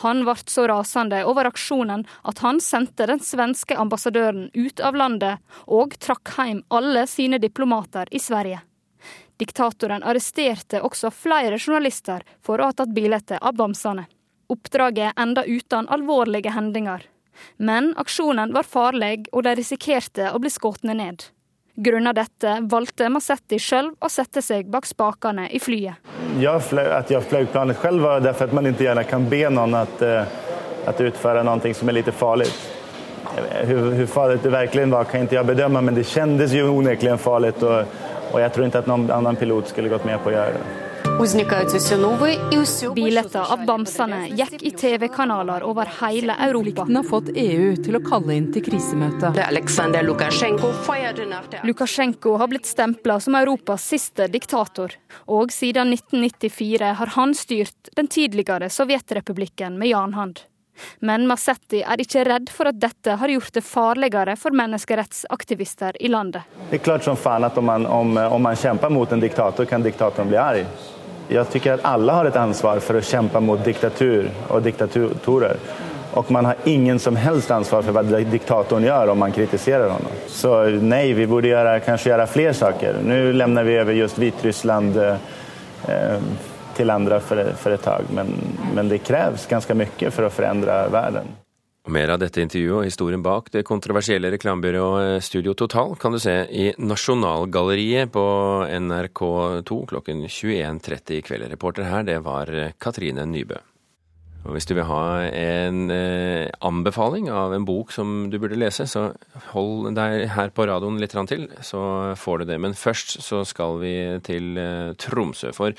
Han 0.04 0.24
ble 0.26 0.36
så 0.46 0.68
rasende 0.68 1.24
over 1.26 1.50
aksjonen 1.50 2.06
at 2.24 2.40
han 2.46 2.62
sendte 2.62 3.08
den 3.10 3.20
svenske 3.20 3.78
ambassadøren 3.78 4.50
ut 4.54 4.80
av 4.80 4.96
landet 4.96 5.44
og 5.66 5.98
trakk 6.00 6.36
hjem 6.38 6.64
alle 6.70 7.06
sine 7.08 7.40
diplomater 7.42 8.10
i 8.12 8.20
Sverige. 8.20 8.62
Diktatoren 9.38 10.04
arresterte 10.04 10.80
også 10.82 11.12
flere 11.12 11.60
journalister 11.60 12.24
for 12.44 12.62
å 12.62 12.70
ha 12.70 12.76
tatt 12.76 12.94
bilde 12.96 13.40
av 13.42 13.58
bamsene. 13.60 14.08
Oppdraget 14.48 15.20
enda 15.20 15.44
uten 15.44 15.90
alvorlige 15.92 16.54
hendinger. 16.56 17.04
Men 17.58 17.92
aksjonen 18.00 18.54
var 18.56 18.64
farlig, 18.64 19.28
og 19.32 19.44
de 19.44 19.56
risikerte 19.60 20.30
å 20.32 20.40
bli 20.40 20.52
skutt 20.54 20.86
ned. 20.88 21.26
Grunnet 21.76 22.16
dette 22.16 22.54
valgte 22.72 23.10
Massetti 23.12 23.60
selv 23.60 23.98
å 24.00 24.10
sette 24.12 24.42
seg 24.42 24.70
bak 24.72 24.88
spakene 24.88 25.50
i 25.52 25.60
flyet. 25.60 26.00
Jeg 26.40 26.64
fløy, 26.64 26.88
at 26.88 27.12
jeg 27.12 27.28
fløy 27.28 27.50
planet 27.52 27.82
selv, 27.82 28.06
var 28.06 28.24
derfor 28.24 28.48
at 28.48 28.56
man 28.56 28.70
ikke 28.70 28.88
gjerne 28.88 29.04
kan 29.10 29.28
be 29.32 29.42
noen 29.52 29.76
at, 29.82 30.04
at 30.88 31.04
utføre 31.04 31.44
noe 31.44 31.74
som 31.76 31.92
er 31.92 32.00
litt 32.00 32.14
farlig. 32.16 32.48
Hvor 33.68 34.06
farlig 34.08 34.40
det 34.44 34.54
virkelig 34.54 34.88
var, 34.94 35.12
kan 35.12 35.28
ikke 35.28 35.40
jeg 35.40 35.52
bedømme, 35.52 35.84
men 35.84 35.98
det 35.98 36.08
kjentes 36.08 36.56
jo 36.56 36.72
unektelig 36.78 37.20
farlig. 37.20 37.52
Og, 37.60 38.02
og 38.32 38.40
jeg 38.40 38.56
tror 38.56 38.68
ikke 38.70 38.84
at 38.86 38.92
noen 38.92 39.10
annen 39.12 39.40
pilot 39.40 39.72
skulle 39.74 39.92
gått 39.92 40.08
med 40.08 40.22
på 40.24 40.32
å 40.32 40.38
gjøre 40.38 40.60
det. 40.60 40.95
Bilder 42.96 43.52
av 43.54 43.66
bamsene 43.66 44.18
gikk 44.36 44.64
i 44.68 44.72
TV-kanaler 44.72 45.64
over 45.64 45.90
hele 46.02 46.36
Europa. 46.48 46.84
har 46.96 47.04
fått 47.08 47.30
EU 47.36 47.76
til 47.80 47.96
å 47.96 48.02
kalle 48.04 48.36
inn 48.36 48.50
til 48.54 48.66
krisemøte. 48.66 49.32
Lukasjenko 51.64 52.36
har 52.42 52.52
blitt 52.52 52.68
stempla 52.68 53.20
som 53.24 53.36
Europas 53.40 53.86
siste 53.94 54.28
diktator. 54.28 54.98
Og 55.32 55.54
siden 55.56 55.94
1994 55.96 56.92
har 57.00 57.14
han 57.16 57.36
styrt 57.36 57.94
den 57.96 58.12
tidligere 58.12 58.70
Sovjetrepublikken 58.70 59.80
med 59.80 59.94
jernhånd. 59.94 60.44
Men 61.00 61.28
Massetti 61.28 61.80
er 61.80 62.02
ikke 62.04 62.26
redd 62.28 62.52
for 62.52 62.68
at 62.68 62.80
dette 62.82 63.16
har 63.22 63.32
gjort 63.32 63.54
det 63.56 63.64
farligere 63.64 64.36
for 64.36 64.52
menneskerettsaktivister 64.52 65.96
i 66.04 66.12
landet. 66.12 66.44
Det 66.70 66.82
er 66.82 66.84
klart 66.84 67.08
som 67.08 67.16
fan 67.16 67.48
at 67.48 67.56
om 67.58 67.72
man, 67.72 67.88
om, 67.88 68.18
om 68.18 68.44
man 68.44 68.60
kjemper 68.60 68.92
mot 68.92 69.12
en 69.12 69.24
diktator, 69.24 69.66
kan 69.66 69.86
diktatoren 69.86 70.28
bli 70.28 70.42
arg. 70.42 70.68
Jeg 71.30 71.48
syns 71.50 71.68
at 71.74 71.86
alle 71.90 72.14
har 72.14 72.30
et 72.30 72.38
ansvar 72.38 72.80
for 72.86 73.00
å 73.00 73.04
kjempe 73.06 73.42
mot 73.42 73.62
diktatur 73.66 74.30
og 74.50 74.64
diktatorer. 74.66 75.60
Og 76.16 76.30
man 76.32 76.46
har 76.48 76.56
ingen 76.70 77.00
som 77.00 77.16
helst 77.20 77.52
ansvar 77.52 77.84
for 77.84 77.96
hva 77.96 78.22
diktatoren 78.24 78.86
gjør 78.86 79.12
om 79.12 79.20
man 79.20 79.34
kritiserer 79.36 79.90
ham. 79.92 80.06
Så 80.32 80.54
nei, 80.80 81.10
vi 81.18 81.28
burde 81.28 81.52
gjøre, 81.52 81.80
kanskje 81.84 82.14
gjøre 82.14 82.28
flere 82.32 82.54
saker. 82.56 83.02
Nå 83.04 83.18
lämnar 83.36 83.68
vi 83.68 83.80
over 83.82 83.98
just 83.98 84.20
Hviterussland 84.22 85.00
eh, 85.02 86.22
til 86.78 86.94
andre 86.94 87.20
for, 87.20 87.52
for 87.60 87.76
et 87.76 87.84
tak. 87.84 88.08
Men, 88.16 88.32
men 88.78 88.92
det 88.92 89.04
kreves 89.04 89.50
ganske 89.50 89.76
mye 89.76 90.14
for 90.14 90.30
å 90.30 90.32
forandre 90.32 90.86
verden. 90.94 91.36
Og 91.86 91.94
Mer 91.94 92.10
av 92.16 92.18
dette 92.18 92.42
intervjuet 92.42 92.80
og 92.80 92.88
historien 92.88 93.22
bak 93.22 93.52
det 93.54 93.62
kontroversielle 93.68 94.32
reklamebyrået 94.34 95.22
Studio 95.22 95.54
Total 95.54 95.94
kan 96.02 96.16
du 96.16 96.18
se 96.22 96.34
i 96.50 96.72
Nasjonalgalleriet 96.82 98.10
på 98.16 98.26
NRK2 98.74 99.78
klokken 99.94 100.26
21.30 100.26 101.20
i 101.20 101.22
kveld. 101.28 101.46
Reporter 101.52 101.86
her, 101.86 102.08
det 102.08 102.18
var 102.26 102.50
Katrine 102.82 103.28
Nybø. 103.30 103.62
Og 104.46 104.54
Hvis 104.54 104.68
du 104.70 104.76
vil 104.78 104.86
ha 104.86 105.26
en 105.26 105.90
eh, 105.94 106.50
anbefaling 106.66 107.32
av 107.34 107.54
en 107.56 107.66
bok 107.66 107.94
som 107.94 108.30
du 108.30 108.38
burde 108.42 108.58
lese, 108.58 108.86
så 108.90 109.08
hold 109.54 109.90
deg 109.98 110.28
her 110.36 110.54
på 110.54 110.68
radioen 110.70 111.00
litt 111.02 111.14
til, 111.30 111.48
så 111.66 112.14
får 112.18 112.44
du 112.44 112.46
det. 112.52 112.60
Men 112.62 112.78
først 112.78 113.18
så 113.26 113.42
skal 113.46 113.80
vi 113.82 113.96
til 114.26 114.58
eh, 114.62 114.94
Tromsø. 115.02 115.54
For 115.54 115.74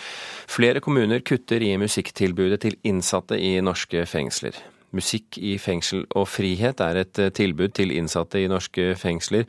flere 0.50 0.82
kommuner 0.82 1.22
kutter 1.22 1.62
i 1.62 1.76
musikktilbudet 1.78 2.62
til 2.66 2.78
innsatte 2.82 3.38
i 3.38 3.54
norske 3.62 4.02
fengsler. 4.06 4.58
Musikk 4.95 5.38
i 5.43 5.57
fengsel 5.59 6.05
og 6.16 6.28
frihet 6.31 6.81
er 6.85 7.00
et 7.02 7.19
eh, 7.23 7.33
tilbud 7.35 7.75
til 7.76 7.93
innsatte 7.97 8.40
i 8.40 8.50
norske 8.50 8.93
fengsler, 8.99 9.47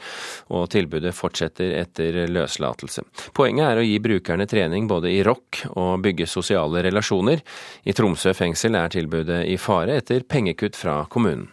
og 0.50 0.70
tilbudet 0.74 1.14
fortsetter 1.16 1.76
etter 1.78 2.24
løslatelse. 2.32 3.06
Poenget 3.38 3.68
er 3.68 3.82
å 3.82 3.86
gi 3.86 4.00
brukerne 4.04 4.48
trening 4.50 4.90
både 4.90 5.12
i 5.14 5.22
rock 5.28 5.64
og 5.76 6.02
bygge 6.06 6.30
sosiale 6.30 6.82
relasjoner. 6.88 7.44
I 7.86 7.96
Tromsø 7.98 8.34
fengsel 8.38 8.80
er 8.80 8.96
tilbudet 8.96 9.44
i 9.48 9.60
fare 9.62 10.00
etter 10.02 10.26
pengekutt 10.28 10.80
fra 10.80 11.04
kommunen. 11.12 11.52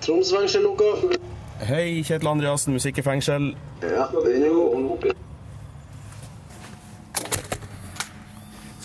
Troms 0.00 0.30
fengsel 0.32 0.64
lukka. 0.64 1.16
Hei, 1.68 2.00
Kjetil 2.02 2.30
Andreassen, 2.30 2.72
musikk 2.72 3.02
i 3.02 3.04
fengsel. 3.04 3.50
Ja, 3.84 4.06
det 4.24 4.38
er 4.40 4.46
jo 4.48 4.62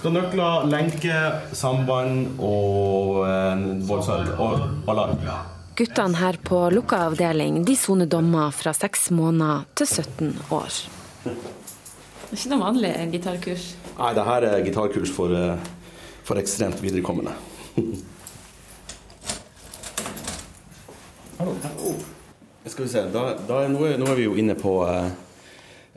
Skal 0.06 0.14
nøkler, 0.14 0.68
lenke, 0.70 1.20
samband 1.58 2.36
og 2.38 3.24
eh, 3.26 3.62
voldsøl 3.90 4.28
og 4.38 4.92
alarm. 4.92 5.16
Guttene 5.74 6.20
her 6.20 6.36
på 6.46 6.60
lukka 6.70 7.00
avdeling 7.08 7.64
de 7.66 7.74
soner 7.74 8.06
dommer 8.06 8.52
fra 8.54 8.70
6 8.78 9.08
måneder 9.18 9.64
til 9.74 9.88
17 9.90 10.28
år. 10.54 10.76
Det 11.24 11.32
er 11.32 12.36
ikke 12.38 12.52
noe 12.52 12.62
vanlig 12.62 12.92
gitarkurs? 13.16 13.64
Nei, 13.96 14.12
det 14.14 14.26
her 14.28 14.46
er 14.46 14.62
gitarkurs 14.68 15.14
for, 15.16 15.34
eh, 15.34 15.58
for 16.28 16.38
ekstremt 16.38 16.84
viderekommende. 16.86 17.34
Skal 22.68 22.86
vi 22.86 22.92
se, 22.92 23.08
da, 23.10 23.24
da 23.42 23.64
er, 23.64 23.74
nå, 23.74 23.82
er, 23.90 23.98
nå, 23.98 24.12
er, 24.12 24.22
vi 24.22 24.30
jo 24.30 24.38
inne 24.38 24.54
på 24.54 24.76
eh, 24.86 25.10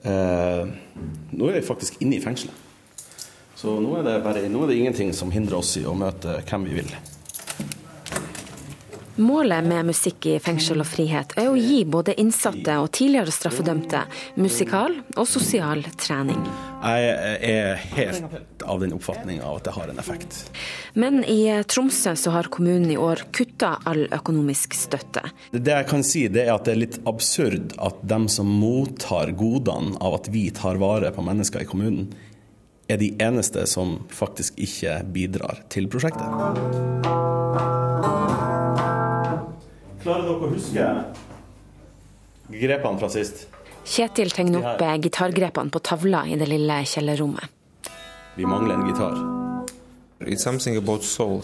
eh, 0.08 0.64
Nå 1.36 1.52
er 1.52 1.60
vi 1.60 1.62
faktisk 1.68 2.00
inne 2.00 2.16
i 2.16 2.24
fengselet. 2.24 2.64
Så 3.58 3.80
nå 3.82 3.96
er, 3.98 4.04
det 4.06 4.18
bare, 4.22 4.44
nå 4.46 4.60
er 4.62 4.70
det 4.70 4.74
ingenting 4.78 5.08
som 5.16 5.32
hindrer 5.34 5.58
oss 5.58 5.72
i 5.80 5.82
å 5.82 5.96
møte 5.98 6.36
hvem 6.46 6.68
vi 6.68 6.76
vil. 6.78 6.92
Målet 9.18 9.66
med 9.66 9.88
musikk 9.88 10.28
i 10.30 10.36
fengsel 10.38 10.78
og 10.78 10.86
frihet 10.86 11.32
er 11.42 11.48
å 11.50 11.56
gi 11.58 11.80
både 11.82 12.14
innsatte 12.22 12.76
og 12.78 12.92
tidligere 12.94 13.34
straffedømte 13.34 14.04
musikal 14.38 14.94
og 15.16 15.26
sosial 15.26 15.82
trening. 15.98 16.38
Jeg 16.84 17.48
er 17.48 17.82
helt 17.96 18.62
av 18.62 18.78
den 18.78 18.94
oppfatning 18.94 19.42
av 19.42 19.58
at 19.58 19.66
det 19.66 19.74
har 19.74 19.90
en 19.90 19.98
effekt. 19.98 20.38
Men 20.94 21.24
i 21.26 21.40
Tromsø 21.66 22.14
så 22.14 22.36
har 22.36 22.52
kommunen 22.54 22.94
i 22.94 23.00
år 23.08 23.24
kutta 23.34 23.72
all 23.90 24.04
økonomisk 24.06 24.78
støtte. 24.78 25.26
Det 25.50 25.74
jeg 25.80 25.90
kan 25.90 26.06
si 26.06 26.28
det 26.30 26.46
er 26.46 26.54
at 26.54 26.70
det 26.70 26.76
er 26.76 26.82
litt 26.84 27.02
absurd 27.10 27.74
at 27.82 27.98
dem 28.06 28.30
som 28.30 28.54
mottar 28.62 29.34
godene 29.34 29.98
av 29.98 30.20
at 30.22 30.30
vi 30.30 30.46
tar 30.54 30.78
vare 30.78 31.10
på 31.10 31.26
mennesker 31.26 31.66
i 31.66 31.70
kommunen, 31.74 32.12
er 32.88 32.96
de 32.96 33.12
eneste 33.20 33.66
som 33.68 33.98
faktisk 34.08 34.56
ikke 34.56 34.98
bidrar 35.12 35.62
til 35.72 35.88
prosjektet. 35.92 36.24
Klarer 40.02 40.24
dere 40.24 40.36
å 40.36 40.50
huske 40.54 40.88
grepene 42.48 43.00
fra 43.00 43.10
sist? 43.12 43.46
Kjetil 43.88 44.32
tegner 44.32 44.64
opp 44.64 44.82
gitargrepene 45.04 45.72
på 45.72 45.82
tavla 45.84 46.24
i 46.28 46.36
det 46.40 46.48
lille 46.48 46.80
kjellerrommet. 46.88 47.54
Vi 48.36 48.46
mangler 48.46 48.74
en 48.76 48.88
gitar. 48.88 49.16
Soul, 51.02 51.40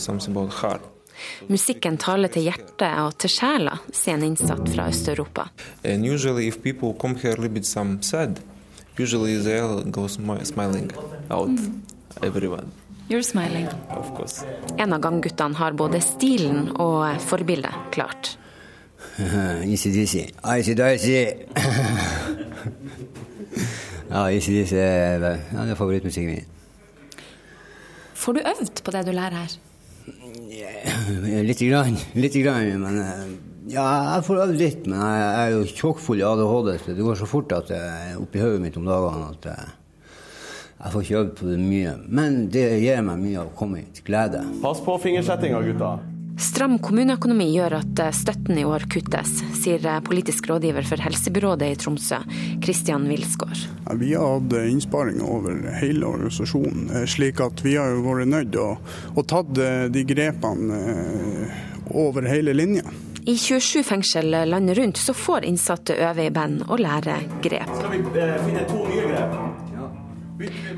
Musikken 1.47 1.97
taler 1.97 2.29
til 2.29 2.49
hjertet 2.49 2.97
og 3.05 3.15
til 3.23 3.31
sjela, 3.31 3.77
sier 3.95 4.17
en 4.17 4.25
innsatt 4.27 4.65
fra 4.73 4.89
Øst-Europa. 4.91 5.47
And 5.85 6.05
usually 6.07 6.49
if 6.49 6.63
people 6.63 6.93
come 6.95 7.15
here 7.15 7.33
a 7.33 7.37
little 7.37 7.55
bit 7.55 7.67
sad, 7.67 8.41
Usually 8.99 9.39
they 9.43 9.59
all 9.61 9.83
go 9.91 10.07
smi- 10.09 10.45
smiling 10.47 10.91
out, 11.31 11.51
everyone, 12.23 12.67
You're 13.11 13.23
smiling. 13.23 13.67
of 13.91 14.15
course. 14.17 14.45
En 14.79 14.93
av 14.93 15.01
gangguttene 15.01 15.55
har 15.59 15.73
både 15.73 16.01
stilen 16.01 16.71
og 16.81 17.21
forbildet 17.21 17.75
klart. 17.93 18.37
ICDC. 19.75 20.31
ICDC. 20.45 21.09
Ja, 24.15 24.29
easy-deasy 24.31 24.77
er, 24.79 25.25
ja, 25.53 25.63
er 25.65 25.75
favorittmusikken 25.75 26.35
min. 26.37 26.45
Får 28.15 28.33
du 28.37 28.41
øvd 28.47 28.83
på 28.85 28.93
det 28.95 29.01
du 29.09 29.13
lærer 29.17 29.35
her? 29.41 29.55
Lite 31.43 31.67
grann, 31.71 31.97
lite 32.15 32.43
grann, 32.45 32.69
men 32.83 32.99
eh, 33.01 33.25
ja, 33.71 33.85
jeg 34.16 34.25
får 34.26 34.42
øvd 34.44 34.59
litt, 34.61 34.87
men 34.90 35.00
jeg 35.00 35.28
er 35.40 35.54
jo 35.54 35.64
tjokkfull 35.71 36.21
i 36.21 36.26
ADHD, 36.28 36.71
så 36.83 36.97
det 36.97 37.06
går 37.06 37.21
så 37.21 37.28
fort 37.28 37.52
at 37.56 37.73
jeg 37.73 38.16
oppi 38.21 38.42
hodet 38.42 38.61
mitt 38.61 38.78
om 38.80 38.88
dagene 38.88 39.30
at 39.30 39.47
jeg, 39.49 39.68
jeg 40.80 40.94
får 40.94 41.04
ikke 41.06 41.21
øvd 41.21 41.37
på 41.38 41.52
det 41.52 41.61
mye. 41.62 41.94
Men 42.21 42.42
det 42.52 42.66
gir 42.83 43.04
meg 43.06 43.23
mye 43.23 43.38
av 43.40 43.52
å 43.52 43.54
komme 43.56 43.80
hit. 43.80 44.02
Glede. 44.04 44.42
Pass 44.64 44.83
på 44.85 44.99
fingersettinga, 45.00 45.62
gutta. 45.64 45.94
Stram 46.35 46.80
kommuneøkonomi 46.83 47.47
gjør 47.54 47.76
at 47.78 48.00
eh, 48.02 48.11
støtten 48.12 48.59
i 48.59 48.64
år 48.66 48.88
kuttes, 48.90 49.37
sier 49.54 49.85
eh, 49.87 50.00
politisk 50.02 50.49
rådgiver 50.50 50.83
for 50.88 50.99
helsebyrådet 50.99 51.68
i 51.71 51.76
Tromsø, 51.78 52.18
Kristian 52.64 53.06
Wilsgård. 53.06 53.61
Ja, 53.85 53.94
Vi 54.00 54.11
har 54.18 54.40
hatt 54.40 54.56
innsparinger 54.64 55.30
over 55.30 55.62
hele 55.78 56.11
organisasjonen, 56.11 56.90
eh, 56.90 57.06
slik 57.06 57.38
at 57.44 57.62
vi 57.62 57.76
har 57.78 57.94
jo 57.94 58.02
vært 58.09 58.33
nødt 58.33 58.52
til 58.56 58.64
å, 58.66 58.75
å 59.14 59.25
eh, 59.62 59.87
de 59.94 60.04
grepene 60.11 60.83
over 61.94 62.26
hele 62.26 62.56
linja. 62.56 62.83
I 63.26 63.37
27 63.37 63.83
fengsel 63.83 64.31
landet 64.31 64.78
rundt 64.78 64.97
så 64.97 65.14
får 65.14 65.45
innsatte 65.49 65.95
øve 65.97 66.26
i 66.26 66.31
band 66.31 66.66
og 66.69 66.81
lære 66.85 67.14
grep. 67.40 67.71
Skal 67.78 67.93
vi 67.95 68.00
eh, 68.21 68.33
finne 68.45 68.64
to 68.69 68.83
nye 68.85 69.04
grep? 69.09 69.38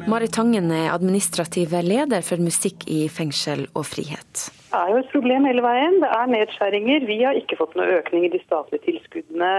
Marit 0.06 0.30
Tangen 0.36 0.70
er 0.70 0.92
administrativ 0.92 1.72
leder 1.82 2.22
for 2.22 2.38
musikk 2.38 2.84
i 2.86 3.08
fengsel 3.10 3.64
og 3.74 3.88
frihet. 3.90 4.44
Det 4.70 4.78
er 4.78 4.92
jo 4.92 5.00
et 5.00 5.10
problem 5.10 5.48
hele 5.48 5.64
veien. 5.64 5.96
Det 6.04 6.10
er 6.18 6.30
nedskjæringer. 6.30 7.06
Vi 7.08 7.16
har 7.24 7.40
ikke 7.40 7.58
fått 7.58 7.74
noe 7.74 7.96
økning 7.96 8.28
i 8.28 8.30
de 8.36 8.38
statlige 8.44 8.84
tilskuddene 8.84 9.50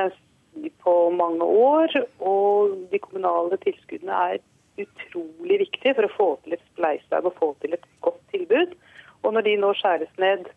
på 0.85 0.93
mange 1.17 1.43
år. 1.43 1.97
Og 2.23 2.77
de 2.93 3.01
kommunale 3.03 3.59
tilskuddene 3.65 4.21
er 4.29 4.39
utrolig 4.85 5.59
viktige 5.65 5.97
for 5.97 6.07
å 6.07 6.13
få 6.15 6.29
til 6.45 6.55
et 6.55 6.63
spleiselag 6.71 7.27
og 7.27 7.35
få 7.41 7.51
til 7.65 7.75
et 7.75 7.91
godt 8.05 8.23
tilbud. 8.31 8.79
Og 9.25 9.35
når 9.35 9.43
de 9.49 9.57
nå 9.59 9.73
skjæres 9.75 10.15
ned 10.23 10.47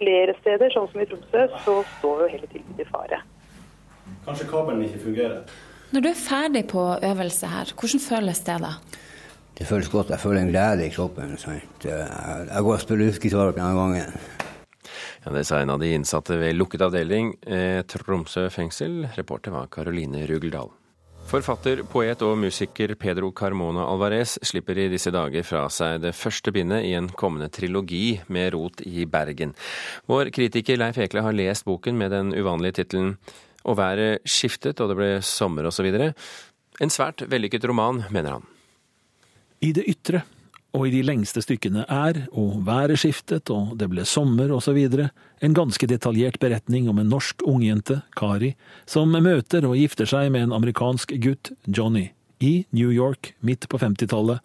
flere 0.00 0.34
steder, 0.40 0.72
sånn 0.74 0.88
som 0.90 1.02
i 1.02 1.06
Tromsø, 1.10 1.46
så 1.64 1.76
står 1.98 2.24
jo 2.24 2.30
hele 2.32 2.48
tilbudet 2.50 2.86
i 2.86 2.88
fare. 2.88 3.20
Kanskje 4.26 4.48
kabelen 4.50 4.82
ikke 4.88 5.04
fungerer. 5.04 5.44
Når 5.90 6.04
du 6.04 6.08
er 6.10 6.18
ferdig 6.18 6.64
på 6.70 6.82
øvelse 7.02 7.50
her, 7.50 7.72
hvordan 7.76 8.02
føles 8.04 8.42
det 8.46 8.58
da? 8.64 8.74
Det 9.58 9.66
føles 9.68 9.90
godt. 9.92 10.12
Jeg 10.14 10.22
føler 10.22 10.40
en 10.40 10.52
glede 10.52 10.86
i 10.86 10.92
kroppen. 10.94 11.36
Sant? 11.36 11.84
Jeg 11.84 12.62
går 12.64 12.76
og 12.76 12.80
spiller 12.80 13.10
luftgitar 13.10 13.50
denne 13.52 13.74
gangen. 13.76 14.14
Ja, 15.20 15.32
det 15.34 15.44
sa 15.44 15.58
en 15.60 15.72
av 15.74 15.82
de 15.82 15.90
innsatte 15.92 16.38
ved 16.40 16.56
lukket 16.56 16.86
avdeling 16.86 17.34
eh, 17.44 17.82
Tromsø 17.84 18.46
fengsel. 18.54 19.02
Reporter 19.18 19.52
var 19.52 19.68
Karoline 19.68 20.24
Rugeldal. 20.30 20.70
Forfatter, 21.30 21.84
poet 21.86 22.22
og 22.26 22.40
musiker 22.42 22.90
Pedro 22.98 23.28
Carmona 23.30 23.84
Alvarez 23.86 24.32
slipper 24.42 24.80
i 24.82 24.88
disse 24.90 25.12
dager 25.14 25.44
fra 25.46 25.60
seg 25.70 26.00
det 26.02 26.10
første 26.18 26.50
bindet 26.50 26.88
i 26.88 26.90
en 26.98 27.06
kommende 27.06 27.46
trilogi 27.54 28.16
med 28.34 28.48
rot 28.56 28.82
i 28.82 29.04
Bergen. 29.06 29.52
Vår 30.10 30.32
kritiker 30.34 30.80
Leif 30.80 30.98
Ekle 30.98 31.22
har 31.22 31.36
lest 31.38 31.68
boken 31.68 31.94
med 32.00 32.10
den 32.10 32.34
uvanlige 32.34 32.80
tittelen 32.80 33.14
Og 33.62 33.76
været 33.78 34.26
skiftet 34.26 34.80
og 34.80 34.90
det 34.90 34.96
ble 34.98 35.10
sommer 35.22 35.68
osv. 35.68 35.86
En 36.80 36.90
svært 36.90 37.22
vellykket 37.28 37.66
roman, 37.68 38.02
mener 38.10 38.38
han. 38.38 38.46
I 39.60 39.70
det 39.76 39.86
ytre 39.86 40.24
og 40.76 40.86
i 40.86 40.92
de 40.92 41.02
lengste 41.02 41.42
stykkene 41.42 41.82
er, 41.90 42.24
og 42.30 42.60
været 42.66 43.00
skiftet, 43.02 43.50
og 43.50 43.74
det 43.80 43.88
ble 43.90 44.04
sommer 44.06 44.52
osv., 44.54 44.78
en 45.40 45.56
ganske 45.56 45.86
detaljert 45.90 46.38
beretning 46.42 46.88
om 46.90 47.00
en 47.00 47.10
norsk 47.10 47.42
ungjente, 47.48 48.00
Kari, 48.16 48.54
som 48.86 49.10
møter 49.10 49.66
og 49.66 49.78
gifter 49.80 50.08
seg 50.08 50.30
med 50.30 50.46
en 50.46 50.56
amerikansk 50.60 51.16
gutt, 51.22 51.52
Johnny, 51.66 52.10
i 52.40 52.64
New 52.72 52.92
York 52.94 53.34
midt 53.44 53.66
på 53.68 53.80
50-tallet, 53.82 54.40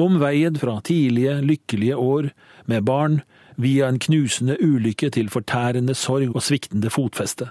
om 0.00 0.20
veien 0.20 0.56
fra 0.60 0.78
tidlige, 0.84 1.40
lykkelige 1.44 1.96
år 1.96 2.30
med 2.70 2.86
barn 2.88 3.20
via 3.60 3.88
en 3.90 3.98
knusende 4.00 4.56
ulykke 4.62 5.10
til 5.12 5.32
fortærende 5.32 5.96
sorg 5.98 6.32
og 6.34 6.44
sviktende 6.44 6.92
fotfeste. 6.92 7.50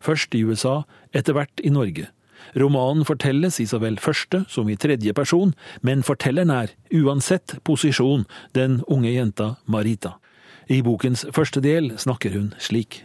Først 0.00 0.34
i 0.34 0.44
USA, 0.46 0.82
etter 1.14 1.34
hvert 1.34 1.62
i 1.64 1.72
Norge. 1.74 2.06
Romanen 2.58 3.04
fortelles 3.04 3.60
i 3.60 3.66
så 3.68 3.80
vel 3.82 3.98
første 4.00 4.44
som 4.48 4.68
i 4.68 4.76
tredje 4.76 5.12
person, 5.14 5.54
men 5.82 6.04
fortelleren 6.06 6.50
er, 6.54 6.72
uansett 6.94 7.58
posisjon, 7.64 8.24
den 8.54 8.80
unge 8.88 9.12
jenta 9.12 9.54
Marita. 9.66 10.16
I 10.68 10.82
bokens 10.84 11.24
første 11.32 11.62
del 11.64 11.94
snakker 11.98 12.34
hun 12.36 12.52
slik. 12.60 13.02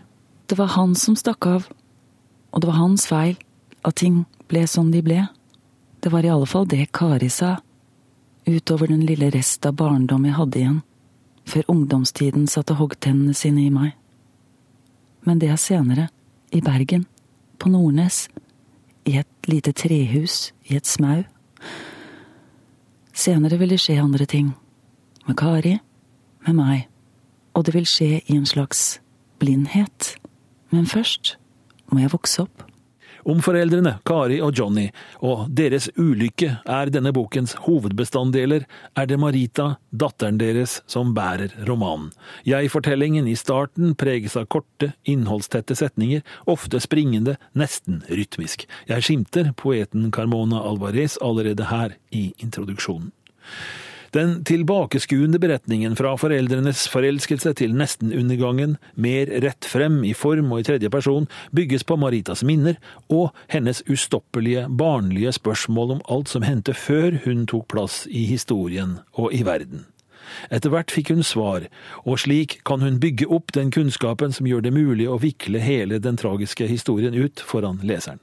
Det 0.48 0.58
var 0.60 0.74
han 0.76 0.96
som 1.00 1.15
stakk 1.15 1.48
av, 1.48 1.67
og 2.52 2.62
det 2.62 2.69
var 2.69 2.80
hans 2.80 3.08
feil 3.08 3.38
at 3.84 4.00
ting 4.02 4.24
ble 4.52 4.65
som 4.67 4.91
de 4.91 5.02
ble. 5.04 5.24
Det 6.04 6.12
var 6.12 6.26
i 6.26 6.32
alle 6.32 6.48
fall 6.50 6.67
det 6.67 6.91
Kari 6.96 7.30
sa, 7.32 7.58
utover 8.46 8.91
den 8.91 9.06
lille 9.08 9.30
rest 9.32 9.65
av 9.65 9.78
barndom 9.80 10.26
jeg 10.28 10.36
hadde 10.38 10.60
igjen, 10.60 10.80
før 11.48 11.69
ungdomstiden 11.72 12.48
satte 12.52 12.76
hoggtennene 12.80 13.36
sine 13.36 13.63
i 13.63 13.72
meg. 13.72 13.93
Men 15.24 15.39
det 15.39 15.54
er 15.54 15.60
senere, 15.60 16.10
i 16.52 16.60
Bergen, 16.62 17.06
på 17.58 17.72
Nordnes, 17.72 18.28
i 19.06 19.18
et 19.18 19.48
lite 19.48 19.72
trehus 19.72 20.54
i 20.70 20.76
et 20.76 20.88
smau. 20.88 21.24
Senere 23.13 23.60
vil 23.60 23.70
det 23.70 23.80
skje 23.84 24.02
andre 24.02 24.26
ting. 24.26 24.54
Med 25.28 25.38
Kari, 25.38 25.78
med 26.48 26.54
meg. 26.58 26.88
Og 27.54 27.66
det 27.66 27.74
vil 27.74 27.88
skje 27.88 28.22
i 28.26 28.36
en 28.36 28.46
slags 28.46 29.02
blindhet. 29.39 30.16
Men 30.72 30.88
først 30.88 31.38
må 31.92 32.00
jeg 32.00 32.12
vokse 32.12 32.42
opp. 32.48 32.72
Om 33.23 33.39
foreldrene, 33.39 33.95
Kari 34.03 34.41
og 34.43 34.51
Johnny, 34.57 34.89
og 35.23 35.45
deres 35.55 35.88
ulykke 35.95 36.57
er 36.67 36.91
denne 36.91 37.13
bokens 37.15 37.53
hovedbestanddeler, 37.63 38.65
er 38.99 39.07
det 39.07 39.19
Marita, 39.21 39.77
datteren 39.89 40.41
deres, 40.41 40.81
som 40.91 41.13
bærer 41.15 41.53
romanen. 41.67 42.12
Jeg-fortellingen 42.47 43.29
i 43.31 43.38
starten 43.39 43.95
preges 43.95 44.36
av 44.39 44.49
korte, 44.51 44.91
innholdstette 45.07 45.77
setninger, 45.79 46.25
ofte 46.51 46.81
springende, 46.83 47.38
nesten 47.55 48.01
rytmisk. 48.12 48.67
Jeg 48.91 49.07
skimter 49.07 49.53
poeten 49.55 50.12
Carmona 50.12 50.59
Alvarez 50.67 51.15
allerede 51.23 51.71
her 51.71 51.95
i 52.12 52.33
introduksjonen. 52.43 53.13
Den 54.13 54.43
tilbakeskuende 54.45 55.39
beretningen 55.41 55.95
fra 55.97 56.12
foreldrenes 56.21 56.84
forelskelse 56.93 57.56
til 57.58 57.71
nesten-undergangen, 57.73 58.76
mer 58.93 59.32
rett 59.41 59.65
frem 59.65 60.04
i 60.06 60.12
form 60.13 60.52
og 60.54 60.62
i 60.62 60.65
tredje 60.67 60.91
person, 60.93 61.26
bygges 61.49 61.82
på 61.89 61.97
Maritas 61.97 62.43
minner 62.45 62.78
og 63.10 63.32
hennes 63.49 63.82
ustoppelige, 63.89 64.67
barnlige 64.69 65.34
spørsmål 65.34 65.95
om 65.95 66.04
alt 66.13 66.30
som 66.30 66.45
hendte 66.45 66.76
før 66.78 67.17
hun 67.23 67.47
tok 67.49 67.65
plass 67.73 68.04
i 68.06 68.28
historien 68.30 68.99
og 69.17 69.34
i 69.34 69.41
verden. 69.47 69.88
Etter 70.54 70.69
hvert 70.69 70.93
fikk 70.93 71.10
hun 71.10 71.26
svar, 71.26 71.65
og 72.06 72.21
slik 72.21 72.60
kan 72.69 72.86
hun 72.86 73.02
bygge 73.02 73.26
opp 73.34 73.49
den 73.58 73.73
kunnskapen 73.73 74.36
som 74.36 74.45
gjør 74.45 74.62
det 74.67 74.76
mulig 74.78 75.10
å 75.10 75.17
vikle 75.26 75.58
hele 75.63 75.97
den 75.97 76.21
tragiske 76.21 76.69
historien 76.69 77.17
ut 77.17 77.41
foran 77.41 77.82
leseren. 77.82 78.21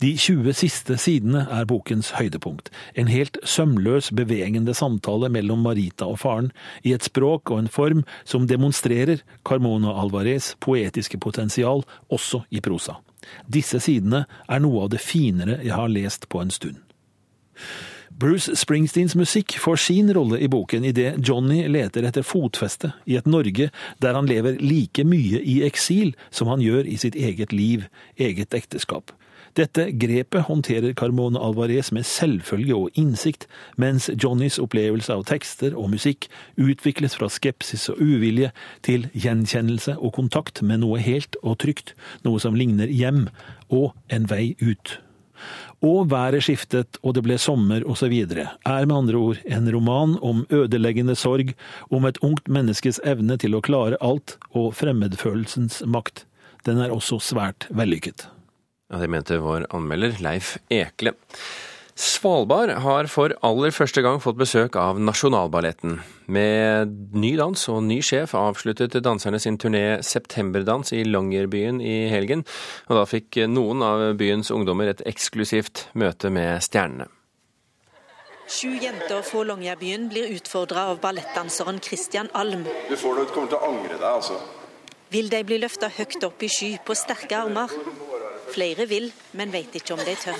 De 0.00 0.14
20 0.16 0.54
siste 0.56 0.96
sidene 1.00 1.44
er 1.52 1.66
bokens 1.68 2.14
høydepunkt. 2.16 2.70
En 2.94 3.10
helt 3.12 3.36
sømløs, 3.44 4.10
bevegende 4.16 4.74
samtale 4.74 5.28
mellom 5.32 5.62
Marita 5.66 6.08
og 6.08 6.20
faren, 6.22 6.50
i 6.82 6.94
et 6.96 7.04
språk 7.04 7.52
og 7.52 7.64
en 7.64 7.70
form 7.72 8.04
som 8.24 8.48
demonstrerer 8.48 9.22
Carmona 9.44 9.92
Alvarez 10.00 10.54
poetiske 10.60 11.20
potensial, 11.20 11.84
også 12.08 12.44
i 12.50 12.64
prosa. 12.64 13.00
Disse 13.46 13.80
sidene 13.84 14.24
er 14.48 14.62
noe 14.64 14.86
av 14.86 14.94
det 14.94 15.02
finere 15.04 15.60
jeg 15.60 15.76
har 15.76 15.92
lest 15.92 16.28
på 16.32 16.40
en 16.40 16.52
stund. 16.54 16.80
Bruce 18.20 18.52
Springsteens 18.58 19.14
musikk 19.16 19.54
får 19.62 19.78
sin 19.80 20.10
rolle 20.12 20.40
i 20.44 20.48
boken 20.50 20.84
idet 20.84 21.14
Johnny 21.24 21.62
leter 21.72 22.04
etter 22.04 22.26
fotfeste 22.26 22.90
i 23.08 23.16
et 23.16 23.28
Norge 23.30 23.70
der 24.02 24.18
han 24.18 24.28
lever 24.28 24.58
like 24.60 25.06
mye 25.08 25.40
i 25.40 25.60
eksil 25.64 26.12
som 26.28 26.50
han 26.52 26.60
gjør 26.60 26.84
i 26.84 26.98
sitt 27.00 27.16
eget 27.16 27.54
liv, 27.56 27.86
eget 28.20 28.52
ekteskap. 28.56 29.14
Dette 29.60 29.90
grepet 29.92 30.46
håndterer 30.46 30.94
Carmona 30.96 31.40
Alvarez 31.44 31.90
med 31.92 32.06
selvfølge 32.08 32.76
og 32.78 32.94
innsikt, 32.96 33.42
mens 33.76 34.06
Johnnys 34.14 34.56
opplevelse 34.62 35.12
av 35.12 35.26
tekster 35.28 35.76
og 35.76 35.90
musikk 35.92 36.30
utvikles 36.56 37.18
fra 37.18 37.28
skepsis 37.28 37.84
og 37.92 38.00
uvilje 38.00 38.54
til 38.86 39.04
gjenkjennelse 39.12 39.98
og 39.98 40.14
kontakt 40.16 40.62
med 40.64 40.80
noe 40.80 41.02
helt 41.04 41.36
og 41.42 41.58
trygt, 41.60 41.92
noe 42.24 42.40
som 42.40 42.56
ligner 42.56 42.88
hjem, 42.88 43.26
og 43.68 43.92
en 44.08 44.30
vei 44.32 44.54
ut. 44.64 44.96
Og 45.84 46.08
været 46.08 46.46
skiftet, 46.48 46.96
og 47.04 47.18
det 47.18 47.26
ble 47.28 47.36
sommer 47.36 47.84
osv. 47.84 48.16
er 48.16 48.88
med 48.88 48.96
andre 48.96 49.20
ord 49.20 49.44
en 49.44 49.68
roman 49.76 50.16
om 50.24 50.46
ødeleggende 50.48 51.18
sorg, 51.20 51.52
om 51.90 52.08
et 52.08 52.24
ungt 52.24 52.48
menneskes 52.48 53.04
evne 53.04 53.36
til 53.36 53.52
å 53.52 53.64
klare 53.64 54.00
alt 54.00 54.38
og 54.56 54.72
fremmedfølelsens 54.80 55.82
makt. 55.84 56.24
Den 56.64 56.80
er 56.80 56.96
også 56.96 57.20
svært 57.20 57.68
vellykket. 57.68 58.30
Ja, 58.90 58.98
Det 58.98 59.08
mente 59.08 59.38
vår 59.38 59.66
anmelder 59.70 60.16
Leif 60.18 60.56
Ekle. 60.68 61.12
Svalbard 62.00 62.70
har 62.80 63.06
for 63.12 63.34
aller 63.44 63.70
første 63.76 64.00
gang 64.02 64.18
fått 64.24 64.38
besøk 64.40 64.74
av 64.80 64.98
Nasjonalballetten. 64.98 65.98
Med 66.32 66.94
ny 67.12 67.34
dans 67.36 67.62
og 67.68 67.82
ny 67.84 68.00
sjef 68.02 68.32
avsluttet 68.34 68.96
danserne 69.04 69.38
sin 69.38 69.58
turné 69.60 70.00
Septemberdans 70.02 70.94
i 70.96 71.04
Longyearbyen 71.04 71.78
i 71.84 72.08
helgen. 72.10 72.42
Og 72.88 72.96
da 72.98 73.06
fikk 73.06 73.42
noen 73.52 73.84
av 73.84 74.06
byens 74.18 74.50
ungdommer 74.50 74.90
et 74.90 75.04
eksklusivt 75.06 75.86
møte 75.92 76.32
med 76.32 76.64
stjernene. 76.64 77.10
Sju 78.50 78.72
jenter 78.82 79.20
fra 79.22 79.44
Longyearbyen 79.46 80.08
blir 80.10 80.32
utfordra 80.34 80.88
av 80.90 80.98
ballettdanseren 81.04 81.78
Christian 81.84 82.32
Alm. 82.34 82.64
Du 82.88 82.96
får 82.96 83.20
det, 83.20 83.28
du 83.28 83.36
kommer 83.36 83.52
til 83.52 83.60
å 83.60 83.68
angre 83.70 83.94
deg, 84.00 84.08
altså. 84.10 84.40
Vil 85.10 85.30
de 85.30 85.44
bli 85.46 85.60
løfta 85.62 85.90
høyt 85.90 86.24
opp 86.26 86.42
i 86.42 86.50
sky 86.50 86.76
på 86.86 86.96
sterke 86.98 87.38
armer? 87.44 87.70
Flere 88.54 88.86
vil, 88.90 89.12
men 89.38 89.52
vet 89.52 89.74
ikke 89.80 89.94
om 89.94 90.02
de 90.04 90.14
tør. 90.18 90.38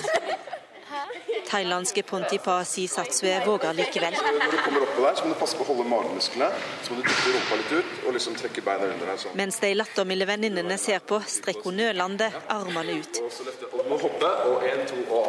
Thailandske 1.51 2.03
Pontipa 2.03 2.65
Sisatsue 2.65 3.41
våger 3.47 3.73
likevel. 3.75 4.15
Når 4.15 4.51
du 4.51 4.59
kommer 4.65 4.85
oppå 4.87 5.03
der, 5.03 5.15
så 5.19 5.25
må 5.25 5.33
du 5.33 5.39
passe 5.41 5.57
på 5.59 5.65
å 5.65 5.69
holde 5.73 5.87
magemusklene. 5.91 6.49
Så 6.85 6.93
må 6.93 7.01
du 7.01 7.09
dytte 7.09 7.33
rumpa 7.35 7.59
litt 7.59 7.73
ut 7.75 8.05
og 8.07 8.15
liksom 8.15 8.37
trekke 8.39 8.63
beina 8.67 8.87
under 8.87 9.11
deg 9.11 9.19
sånn. 9.25 9.35
Mens 9.41 9.59
de 9.65 9.73
lattermilde 9.75 10.29
venninnene 10.31 10.77
ser 10.79 11.03
på, 11.03 11.19
strekker 11.27 11.67
hun 11.67 11.81
nølende 11.83 12.31
armene 12.55 13.01
ut. 13.03 13.19
Og 13.25 13.35
så 13.35 13.49
løfter 13.49 13.75
du 13.75 13.91
må 13.91 13.99
hoppe, 13.99 14.31
og 14.47 14.69
én, 14.71 14.87
to, 14.91 15.03
og 15.11 15.27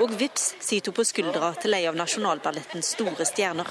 Og 0.00 0.16
vips 0.16 0.54
sitter 0.64 0.88
hun 0.88 0.96
på 0.96 1.04
skuldra 1.04 1.52
til 1.60 1.76
ei 1.76 1.84
av 1.84 1.98
Nasjonalballettens 2.00 2.94
store 2.96 3.28
stjerner. 3.28 3.68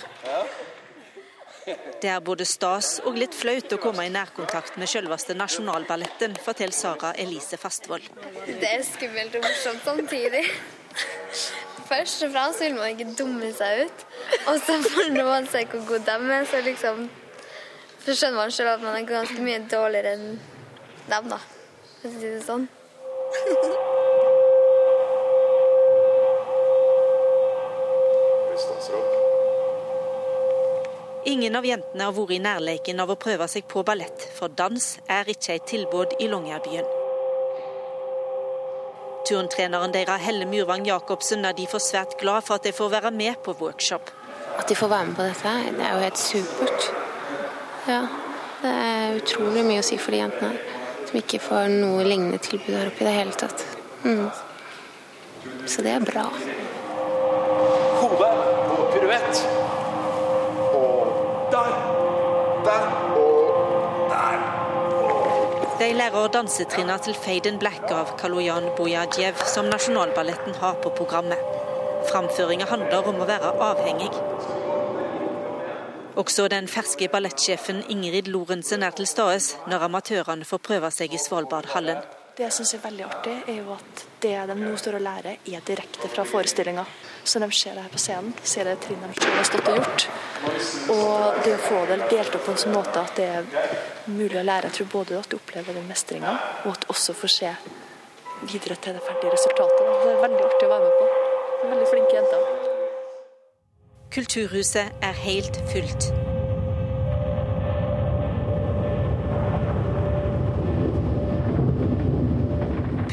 Det 2.00 2.08
er 2.08 2.22
både 2.24 2.46
stas 2.48 3.02
og 3.04 3.18
litt 3.20 3.36
flaut 3.36 3.74
å 3.76 3.80
komme 3.82 4.06
i 4.08 4.12
nærkontakt 4.14 4.78
med 4.80 4.88
selveste 4.88 5.36
Nasjonalballetten, 5.36 6.38
forteller 6.40 6.76
Sara 6.76 7.12
Elise 7.20 7.60
Fastvold. 7.60 8.06
Det 8.48 8.70
er 8.70 8.86
skummelt 8.88 9.36
og 9.36 9.44
morsomt 9.44 9.84
samtidig. 9.84 10.46
Først 11.90 12.24
og 12.24 12.32
fremst 12.32 12.64
vil 12.64 12.78
man 12.78 12.94
ikke 12.94 13.12
dumme 13.20 13.52
seg 13.58 13.84
ut. 13.84 14.08
Og 14.46 14.64
så 14.64 14.80
når 15.12 15.28
man 15.28 15.52
ser 15.52 15.68
hvor 15.74 15.86
god 15.92 16.08
de 16.08 16.18
er, 16.38 16.48
så, 16.48 16.64
liksom, 16.64 17.06
så 18.06 18.16
skjønner 18.16 18.46
man 18.46 18.56
selv 18.56 18.76
at 18.78 18.88
man 18.88 18.96
er 18.96 19.08
ganske 19.10 19.44
mye 19.44 19.64
dårligere 19.68 20.16
enn 20.16 20.28
dem, 21.10 21.32
da. 21.36 21.44
For 22.00 22.08
å 22.08 22.16
si 22.16 22.28
det 22.30 22.44
sånn. 22.48 22.70
Ingen 31.30 31.56
av 31.56 31.65
jentene 31.68 32.08
har 32.08 32.15
vært 32.15 32.34
i 32.34 32.39
nærleken 32.42 33.04
av 33.04 33.12
å 33.13 33.18
prøve 33.20 33.46
seg 33.52 33.68
på 33.70 33.84
ballett, 33.86 34.24
for 34.34 34.50
dans 34.50 34.86
er 35.06 35.30
ikke 35.30 35.60
et 35.60 35.68
tilbud 35.70 36.15
i 36.20 36.30
Longyearbyen. 36.32 36.88
Turntreneren 39.30 39.94
deres 39.94 40.24
Helle 40.26 40.48
Myrvang 40.50 40.88
Jacobsen 40.88 41.46
er 41.46 41.54
derfor 41.54 41.84
svært 41.84 42.18
glad 42.22 42.48
for 42.48 42.58
at 42.58 42.65
de 42.65 42.74
får 42.74 42.89
være 42.96 43.12
med 43.13 43.38
på 43.46 43.54
workshop. 43.62 44.10
At 44.58 44.68
de 44.70 44.76
får 44.76 44.89
være 44.89 45.06
med 45.12 45.15
på 45.20 45.28
dette, 45.28 45.54
det 45.78 45.86
er 45.86 45.94
jo 45.94 46.04
helt 46.08 46.24
supert. 46.24 46.89
Ja, 47.88 48.02
det 48.63 48.74
er 48.89 49.22
utrolig 49.22 49.63
mye 49.70 49.84
å 49.84 49.86
si 49.86 50.02
for 50.02 50.15
de 50.15 50.24
jentene 50.24 50.78
som 51.10 51.18
ikke 51.22 51.39
får 51.42 51.70
noe 51.74 52.04
lignende 52.06 52.38
tilbud 52.44 52.76
her 52.76 52.89
oppe 52.92 53.02
i 53.02 53.08
det 53.08 53.15
hele 53.15 53.38
tatt. 53.38 53.63
Mm. 54.04 54.28
Så 55.65 55.82
det 55.86 55.94
er 55.96 56.06
bra. 56.06 56.26
Hode 58.02 58.30
og 58.76 58.84
piruett. 58.94 59.42
Og 60.70 61.50
der. 61.52 61.74
Der. 61.74 62.59
Og 62.70 64.10
der. 64.12 64.38
De 65.80 65.94
lærer 65.94 66.28
dansetrinna 66.34 66.98
til 66.98 67.16
Fade 67.16 67.50
in 67.50 67.60
Black 67.60 67.92
av 67.92 68.16
Kaloyan 68.20 68.70
Bojadjev, 68.78 69.40
som 69.48 69.66
Nasjonalballetten 69.72 70.56
har 70.62 70.80
på 70.84 70.90
programmet. 70.98 71.40
Framføringa 72.12 72.66
handler 72.70 73.08
om 73.08 73.22
å 73.22 73.28
være 73.30 73.54
avhengig. 73.70 74.12
Også 76.20 76.48
den 76.52 76.68
ferske 76.68 77.08
ballettsjefen 77.12 77.84
Ingrid 77.90 78.28
Lorentzen 78.28 78.84
er 78.84 78.92
til 78.92 79.08
stede 79.08 79.40
når 79.72 79.86
amatørene 79.88 80.48
får 80.48 80.60
prøve 80.68 80.90
seg 80.92 81.14
i 81.16 81.22
Svalbardhallen. 81.22 82.02
Det 82.36 82.44
jeg 82.44 82.56
syns 82.56 82.74
er 82.76 82.84
veldig 82.84 83.06
artig, 83.06 83.36
er 83.52 83.62
jo 83.62 83.74
at 83.76 84.04
det 84.24 84.36
de 84.50 84.58
nå 84.60 84.76
står 84.80 84.98
og 85.00 85.06
lærer, 85.06 85.40
er 85.44 85.64
direkte 85.68 86.12
fra 86.12 86.24
forestillinga. 86.28 86.86
Så 87.30 87.39
når 87.39 87.52
de 87.52 87.58
ser 87.60 87.76
det 87.78 87.82
her 87.86 87.92
på 87.94 88.00
scenen, 88.02 88.32
ser 88.42 88.65
det 88.65 88.80
trinnene 88.82 89.13
de 89.13 89.28
har 89.36 89.44
stått 89.46 89.68
og 89.70 89.76
gjort. 89.78 90.06
Og 90.96 91.36
det 91.46 91.52
å 91.54 91.60
få 91.62 91.82
det 91.86 92.00
delt 92.10 92.38
opp 92.39 92.48
på 92.48 92.56
en 92.56 92.62
sånn 92.63 92.74
måte 92.74 93.04
at 93.06 93.20
det 93.20 93.28
er 93.36 93.44
mulig 94.10 94.39
å 94.39 94.46
lære, 94.48 94.72
jeg 94.72 94.80
tror 94.80 94.89
både 94.96 95.20
at 95.20 95.30
du 95.30 95.36
opplever 95.38 95.78
den 95.78 95.86
mestringa, 95.86 96.34
og 96.63 96.72
at 96.74 96.88
du 96.88 96.89
også 96.96 97.13
får 97.20 97.34
se 97.36 97.52
videre 98.50 98.80
til 98.82 98.98
det 98.98 99.06
ferdige 99.06 99.36
resultatet. 99.36 99.94
Det 100.02 100.10
er 100.15 100.20
veldig 100.26 100.42
artig 100.48 100.65
å 100.65 100.74
være 100.74 100.89
med 100.89 100.98
på. 100.98 101.06
Veldig 101.70 101.88
flinke 101.94 102.18
jenter. 102.18 102.42
Kulturhuset 104.18 105.06
er 105.06 105.24
helt 105.30 105.62
fullt. 105.70 106.10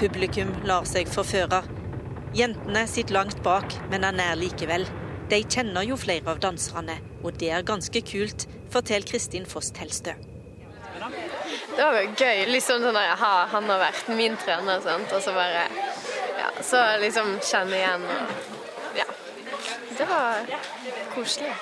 Publikum 0.00 0.56
lar 0.64 0.88
seg 0.88 1.12
forføre. 1.12 1.75
Jentene 2.36 2.82
sitter 2.86 3.14
langt 3.14 3.38
bak, 3.42 3.72
men 3.88 4.04
er 4.04 4.12
nær 4.12 4.34
likevel. 4.36 4.82
De 5.30 5.38
kjenner 5.48 5.86
jo 5.88 5.96
flere 5.96 6.28
av 6.34 6.40
danserne, 6.42 6.98
og 7.24 7.38
det 7.40 7.48
er 7.56 7.64
ganske 7.64 8.02
kult, 8.04 8.44
forteller 8.74 9.08
Kristin 9.08 9.46
Foss 9.48 9.70
Telstø. 9.72 10.12
Det 11.76 11.84
var 11.84 11.96
jo 11.96 12.10
gøy. 12.12 12.42
liksom 12.52 12.82
sånn 12.84 12.96
at 12.96 13.18
ha, 13.20 13.46
Han 13.52 13.64
har 13.70 13.80
vært 13.80 14.08
min 14.16 14.36
trener, 14.36 14.80
sant? 14.84 15.12
og 15.12 15.22
så 15.22 15.32
bare 15.36 15.64
ja, 16.36 16.50
Så 16.62 16.80
liksom 17.00 17.38
kjenne 17.40 17.76
igjen 17.76 18.04
og 18.04 18.96
Ja. 18.96 19.08
Det 19.98 20.08
var 20.08 20.44
koselig. 21.14 21.52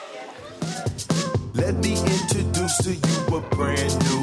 Let 1.55 1.75
me 1.83 1.95
introduce 1.95 2.77
to 2.83 2.91
you 2.91 3.39
a 3.39 3.41
brand 3.55 3.95
new. 4.05 4.14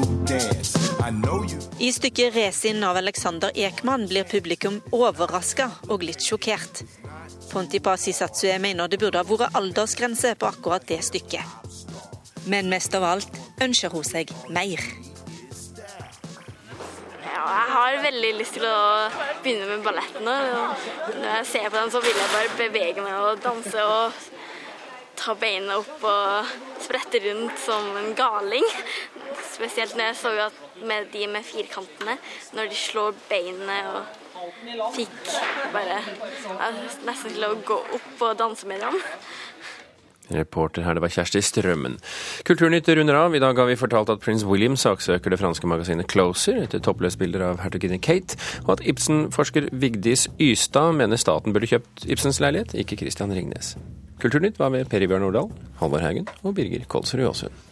I 1.78 1.92
stykket 1.92 2.34
'Resin' 2.34 2.84
av 2.84 2.96
Alexander 2.96 3.50
Ekman 3.54 4.08
blir 4.08 4.24
publikum 4.24 4.80
overraska 4.92 5.68
og 5.88 6.02
litt 6.02 6.22
sjokkert. 6.22 6.82
Pontipa 7.52 7.96
Sisatsue 7.96 8.58
mener 8.58 8.88
det 8.88 8.98
burde 8.98 9.20
ha 9.20 9.26
vært 9.26 9.54
aldersgrense 9.58 10.34
på 10.34 10.48
akkurat 10.48 10.86
det 10.88 10.98
stykket. 11.06 11.46
Men 12.46 12.70
mest 12.70 12.94
av 12.94 13.06
alt 13.06 13.40
ønsker 13.62 13.94
hun 13.94 14.04
seg 14.04 14.32
mer. 14.50 14.82
Ja, 17.22 17.42
jeg 17.54 17.68
har 17.76 18.02
veldig 18.02 18.32
lyst 18.38 18.58
til 18.58 18.66
å 18.66 19.10
begynne 19.44 19.68
med 19.70 19.84
ballett 19.86 20.18
nå. 20.20 20.36
Når 21.20 21.28
jeg 21.36 21.46
ser 21.52 21.68
på 21.68 21.76
den, 21.76 21.90
så 21.90 22.02
vil 22.02 22.18
jeg 22.18 22.32
bare 22.34 22.56
bevege 22.58 23.04
meg 23.04 23.18
og 23.20 23.42
danse 23.46 23.84
og 23.84 24.12
ta 25.22 25.34
beina 25.38 25.78
opp 25.78 26.02
og 26.02 26.54
sprette 26.82 27.22
rundt 27.22 27.58
som 27.62 27.96
en 28.00 28.14
galing. 28.18 28.66
Spesielt 29.52 29.96
når 29.98 30.10
jeg 30.10 30.18
så 30.22 30.32
at 30.48 30.58
med 30.88 31.12
de 31.12 31.26
med 31.30 31.44
firkantene, 31.46 32.16
når 32.56 32.72
de 32.72 32.78
slår 32.78 33.14
beinet 33.30 33.92
og 33.92 34.92
fikk 34.96 35.32
bare 35.74 36.00
nesten 37.06 37.34
til 37.34 37.46
å 37.46 37.54
gå 37.66 37.78
opp 37.98 38.24
og 38.28 38.38
danse 38.40 38.68
med 38.68 38.82
dem. 38.82 38.96
Reporter 40.32 40.86
her, 40.86 40.96
det 40.96 41.02
var 41.04 41.12
Kjersti 41.12 41.42
Strømmen. 41.44 41.98
Kulturnytt 42.48 42.88
runder 42.88 43.18
av. 43.18 43.34
I 43.36 43.40
dag 43.42 43.58
har 43.58 43.68
vi 43.68 43.76
fortalt 43.76 44.12
at 44.12 44.22
prins 44.22 44.44
William 44.48 44.78
saksøker 44.80 45.34
det 45.34 45.40
franske 45.42 45.68
magasinet 45.68 46.08
Closer 46.08 46.62
etter 46.62 46.80
toppløsbilder 46.84 47.44
av 47.50 47.60
hertuginne 47.64 48.00
Kate, 48.02 48.38
og 48.64 48.76
at 48.76 48.84
Ibsen-forsker 48.88 49.68
Vigdis 49.72 50.28
Ystad 50.40 50.96
mener 50.96 51.20
staten 51.20 51.52
burde 51.52 51.68
kjøpt 51.68 52.06
Ibsens 52.06 52.40
leilighet, 52.40 52.72
ikke 52.78 53.02
Christian 53.02 53.34
Ringnes. 53.34 53.74
Kulturnytt 54.22 54.62
var 54.62 54.72
ved 54.72 54.88
Per 54.88 55.04
Ibjørn 55.04 55.26
Nordahl, 55.26 55.52
Halvor 55.82 56.06
Haugen 56.06 56.30
og 56.42 56.56
Birger 56.56 56.86
Kolsrud 56.88 57.26
Aasund. 57.26 57.71